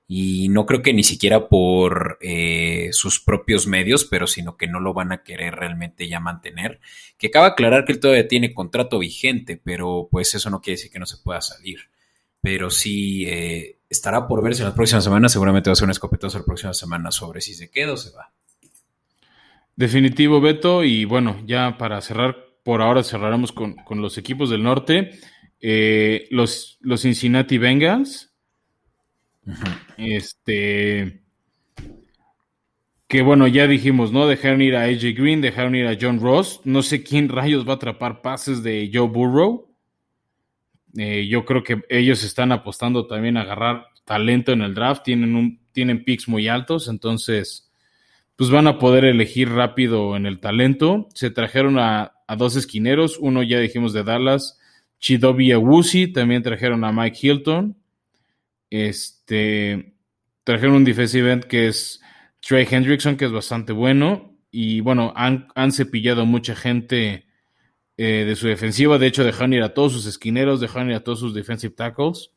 [0.07, 4.79] Y no creo que ni siquiera por eh, sus propios medios, pero sino que no
[4.79, 6.79] lo van a querer realmente ya mantener.
[7.17, 10.77] Que acaba de aclarar que él todavía tiene contrato vigente, pero pues eso no quiere
[10.77, 11.89] decir que no se pueda salir.
[12.39, 15.31] Pero sí eh, estará por verse en las próximas semanas.
[15.31, 18.15] Seguramente va a ser un escopetazo la próxima semana sobre si se queda o se
[18.15, 18.31] va.
[19.75, 20.83] Definitivo, Beto.
[20.83, 25.11] Y bueno, ya para cerrar, por ahora cerraremos con, los equipos del norte.
[25.59, 28.33] Eh, los, los Cincinnati Bengals.
[29.97, 31.23] Este.
[33.07, 34.27] Que bueno, ya dijimos, ¿no?
[34.27, 36.59] Dejaron ir a AJ Green, dejaron ir a John Ross.
[36.65, 39.66] No sé quién rayos va a atrapar pases de Joe Burrow.
[40.97, 45.03] Eh, yo creo que ellos están apostando también a agarrar talento en el draft.
[45.03, 47.67] Tienen, un, tienen picks muy altos, entonces
[48.35, 51.09] pues van a poder elegir rápido en el talento.
[51.13, 54.59] Se trajeron a, dos esquineros, uno ya dijimos de Dallas,
[54.99, 57.77] Chidobi Awusi, también trajeron a Mike Hilton.
[58.69, 59.93] Este,
[60.43, 62.01] trajeron un defensive end que es
[62.39, 64.37] Trey Hendrickson, que es bastante bueno.
[64.51, 67.26] Y bueno, han, cepillado mucha gente
[67.97, 68.97] eh, de su defensiva.
[68.97, 72.31] De hecho, dejaron ir a todos sus esquineros, dejaron ir a todos sus defensive tackles.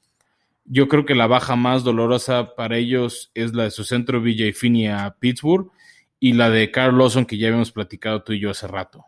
[0.65, 4.53] Yo creo que la baja más dolorosa para ellos es la de su centro VJ
[4.55, 5.71] Finney a Pittsburgh
[6.19, 9.07] y la de Carl Lawson que ya habíamos platicado tú y yo hace rato.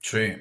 [0.00, 0.34] Sí.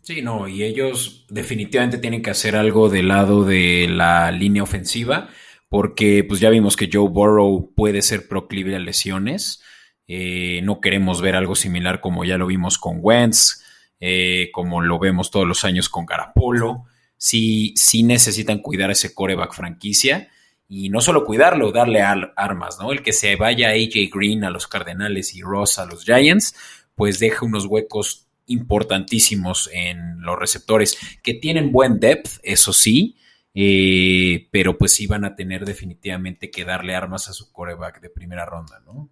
[0.00, 5.28] Sí, no, y ellos definitivamente tienen que hacer algo del lado de la línea ofensiva,
[5.68, 9.62] porque pues ya vimos que Joe Burrow puede ser proclive a lesiones.
[10.06, 13.62] Eh, no queremos ver algo similar como ya lo vimos con Wentz,
[14.00, 16.84] eh, como lo vemos todos los años con Garapolo.
[17.16, 20.28] Sí, sí necesitan cuidar ese coreback franquicia
[20.68, 22.92] y no solo cuidarlo, darle armas, ¿no?
[22.92, 26.54] El que se vaya AJ Green a los Cardenales y Ross a los Giants,
[26.94, 33.16] pues deja unos huecos importantísimos en los receptores que tienen buen depth, eso sí,
[33.54, 38.10] eh, pero pues sí van a tener definitivamente que darle armas a su coreback de
[38.10, 39.10] primera ronda, ¿no?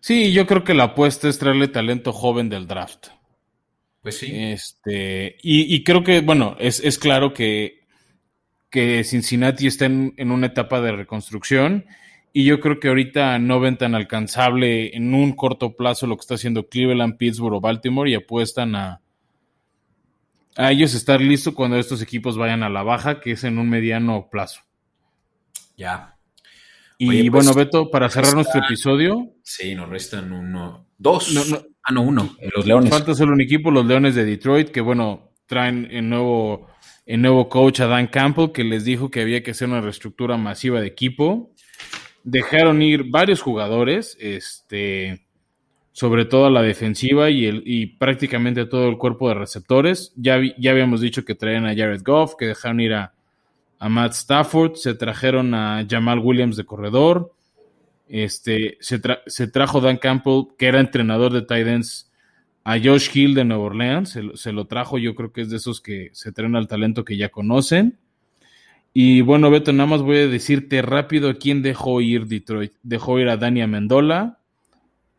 [0.00, 3.08] Sí, yo creo que la apuesta es traerle talento joven del draft.
[4.02, 4.30] Pues sí.
[4.32, 7.84] Este, y, creo que, bueno, es, claro que,
[8.70, 11.84] que Cincinnati está en, en, una etapa de reconstrucción
[12.32, 16.20] y yo creo que ahorita no ven tan alcanzable en un corto plazo lo que
[16.20, 19.00] está haciendo Cleveland, Pittsburgh o Baltimore y apuestan a,
[20.58, 23.70] a ellos estar listos cuando estos equipos vayan a la baja, que es en un
[23.70, 24.62] mediano plazo.
[25.76, 26.18] Ya.
[26.98, 29.34] Y pues, bueno, Beto, para cerrar nuestro episodio.
[29.44, 30.88] Sí, nos restan uno.
[30.98, 31.32] Dos.
[31.82, 32.36] Ah, no, uno.
[32.54, 32.90] Los Leones.
[32.90, 36.68] Falta solo un equipo, los Leones de Detroit, que bueno, traen el nuevo,
[37.06, 40.36] el nuevo coach a Dan Campbell, que les dijo que había que hacer una reestructura
[40.36, 41.52] masiva de equipo.
[42.24, 45.26] Dejaron ir varios jugadores, este,
[45.92, 50.12] sobre todo a la defensiva y, el, y prácticamente todo el cuerpo de receptores.
[50.16, 53.14] Ya, ya habíamos dicho que traían a Jared Goff, que dejaron ir a
[53.78, 57.32] a Matt Stafford, se trajeron a Jamal Williams de corredor,
[58.08, 62.10] este, se, trajo Dan Campbell, que era entrenador de Titans,
[62.64, 65.80] a Josh Hill de Nueva Orleans, se, lo trajo, yo creo que es de esos
[65.80, 67.98] que se traen al talento que ya conocen.
[68.92, 72.72] Y bueno, Beto, nada más voy a decirte rápido quién dejó ir Detroit.
[72.82, 74.38] Dejó ir a Dania Mendola,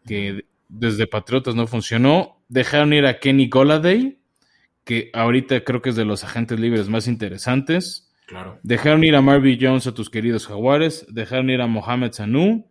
[0.06, 2.42] que desde Patriotas no funcionó.
[2.50, 4.20] Dejaron ir a Kenny Goladay,
[4.84, 8.10] que ahorita creo que es de los agentes libres más interesantes.
[8.64, 12.69] Dejaron ir a Marvin Jones a tus queridos Jaguares, dejaron ir a Mohamed Sanu.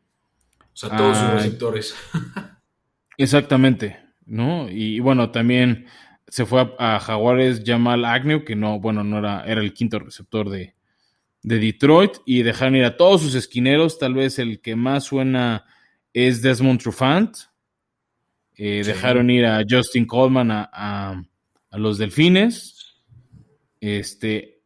[0.79, 1.95] O sea, todos sus receptores.
[3.18, 4.70] exactamente, ¿no?
[4.70, 5.87] Y, bueno, también
[6.29, 10.49] se fue a, Jaguares Jamal Agnew, que no, bueno, no era, era el quinto receptor
[10.49, 10.76] de,
[11.43, 15.66] Detroit, y dejaron ir a todos sus esquineros, tal vez el que más suena
[16.12, 17.37] es Desmond Trufant.
[18.55, 21.24] Eh, dejaron ir a Justin Coleman a,
[21.70, 23.03] a los Delfines.
[23.81, 24.58] Este,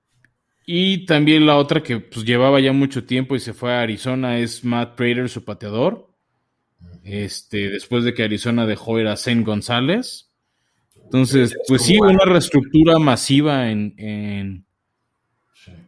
[0.65, 4.39] y también la otra que pues, llevaba ya mucho tiempo y se fue a Arizona
[4.39, 6.09] es Matt Prater, su pateador.
[7.05, 10.31] Este, después de que Arizona dejó ir a Saint González.
[11.05, 14.65] Entonces, pues sí, una reestructura masiva en, en,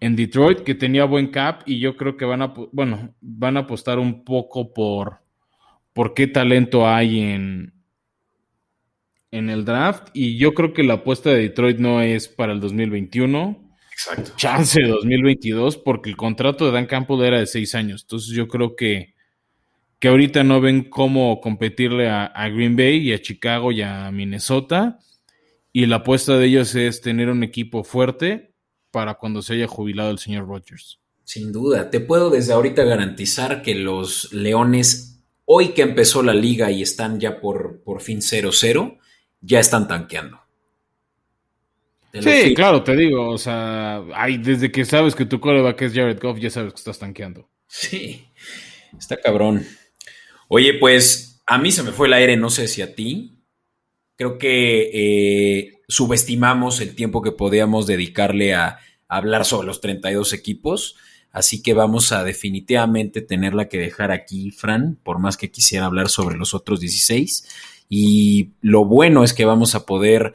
[0.01, 3.61] en, Detroit que tenía buen cap y yo creo que van a, bueno, van a
[3.61, 5.20] apostar un poco por,
[5.93, 7.72] por qué talento hay en,
[9.31, 12.61] en el draft y yo creo que la apuesta de Detroit no es para el
[12.61, 13.64] 2021
[13.95, 14.33] Exacto.
[14.37, 18.03] chance de 2022 porque el contrato de Dan Campbell era de seis años.
[18.03, 19.15] Entonces yo creo que,
[20.01, 24.99] que ahorita no ven cómo competirle a, Green Bay y a Chicago y a Minnesota.
[25.73, 28.55] Y la apuesta de ellos es tener un equipo fuerte
[28.91, 31.01] para cuando se haya jubilado el señor Rodgers.
[31.25, 36.71] Sin duda, te puedo desde ahorita garantizar que los Leones, hoy que empezó la liga
[36.71, 38.99] y están ya por, por fin 0-0,
[39.41, 40.44] ya están tanqueando.
[42.21, 46.21] Sí, claro, te digo, o sea, hay, desde que sabes que tu coreback es Jared
[46.21, 47.49] Goff, ya sabes que estás tanqueando.
[47.67, 48.25] Sí,
[48.97, 49.67] está cabrón.
[50.49, 53.43] Oye, pues a mí se me fue el aire, no sé si a ti.
[54.17, 60.97] Creo que eh, subestimamos el tiempo que podíamos dedicarle a, hablar sobre los 32 equipos.
[61.31, 66.09] Así que vamos a definitivamente tenerla que dejar aquí, Fran, por más que quisiera hablar
[66.09, 67.49] sobre los otros 16.
[67.89, 70.35] Y lo bueno es que vamos a poder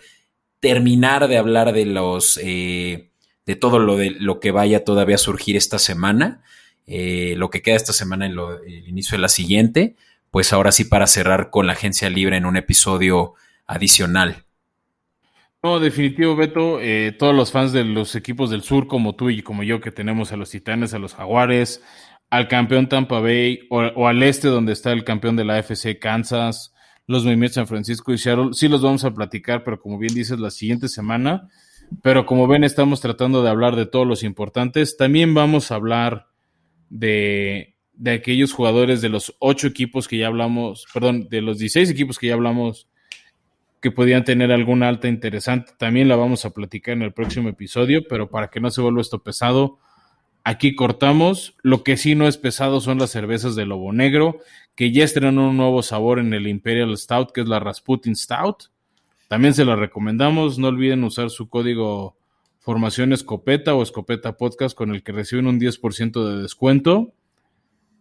[0.59, 3.09] terminar de hablar de los eh,
[3.45, 6.43] de todo lo de lo que vaya todavía a surgir esta semana,
[6.85, 9.95] eh, lo que queda esta semana en el inicio de la siguiente,
[10.31, 13.33] pues ahora sí para cerrar con la agencia libre en un episodio
[13.65, 14.45] adicional.
[15.61, 16.79] No, definitivo, Beto.
[16.79, 19.91] Eh, todos los fans de los equipos del sur, como tú y como yo, que
[19.91, 21.83] tenemos a los Titanes, a los Jaguares,
[22.29, 25.99] al campeón Tampa Bay o, o al este, donde está el campeón de la FC
[25.99, 26.73] Kansas,
[27.09, 28.49] los movimientos en San Francisco y Seattle.
[28.53, 31.49] Sí los vamos a platicar, pero como bien dices, la siguiente semana.
[32.03, 34.95] Pero como ven, estamos tratando de hablar de todos los importantes.
[34.95, 36.27] También vamos a hablar
[36.91, 41.89] de, de aquellos jugadores de los ocho equipos que ya hablamos, perdón, de los 16
[41.89, 42.87] equipos que ya hablamos
[43.81, 45.71] que podían tener alguna alta interesante.
[45.79, 49.01] También la vamos a platicar en el próximo episodio, pero para que no se vuelva
[49.01, 49.79] esto pesado,
[50.43, 51.55] Aquí cortamos.
[51.61, 54.39] Lo que sí no es pesado son las cervezas de Lobo Negro,
[54.79, 58.69] que ya estrenan un nuevo sabor en el Imperial Stout, que es la Rasputin Stout.
[59.27, 60.57] También se la recomendamos.
[60.57, 62.15] No olviden usar su código
[62.59, 67.13] Formación Escopeta o Escopeta Podcast con el que reciben un 10% de descuento.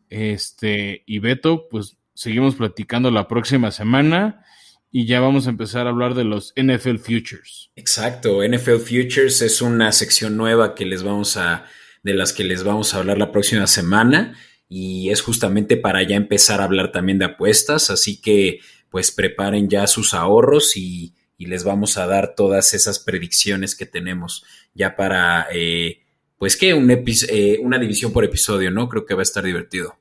[0.09, 4.45] Este, y Beto, pues seguimos platicando la próxima semana
[4.93, 7.73] y ya vamos a empezar a hablar de los NFL Futures.
[7.75, 11.65] Exacto, NFL Futures es una sección nueva que les vamos a
[12.05, 14.37] de las que les vamos a hablar la próxima semana
[14.69, 18.61] y es justamente para ya empezar a hablar también de apuestas, así que
[18.91, 24.45] pues preparen ya sus ahorros y, les vamos a dar todas esas predicciones que tenemos
[24.75, 26.03] ya para, eh,
[26.37, 28.89] pues que eh, una división por episodio, ¿no?
[28.89, 29.97] Creo que va a estar divertido.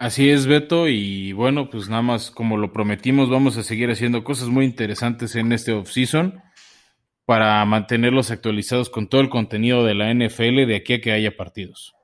[0.00, 4.24] Así es, Beto, y bueno, pues nada más como lo prometimos, vamos a seguir haciendo
[4.24, 6.42] cosas muy interesantes en este off-season
[7.24, 11.36] para mantenerlos actualizados con todo el contenido de la NFL de aquí a que haya
[11.36, 11.94] partidos.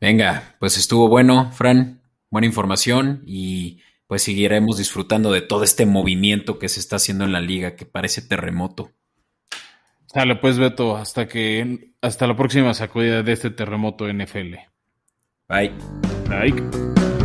[0.00, 6.58] Venga, pues estuvo bueno, Fran, buena información y pues seguiremos disfrutando de todo este movimiento
[6.58, 8.90] que se está haciendo en la liga que parece terremoto.
[10.06, 14.54] Sale pues Beto, hasta que hasta la próxima sacudida de este terremoto NFL.
[15.48, 15.72] Bye.
[16.28, 17.17] Bye.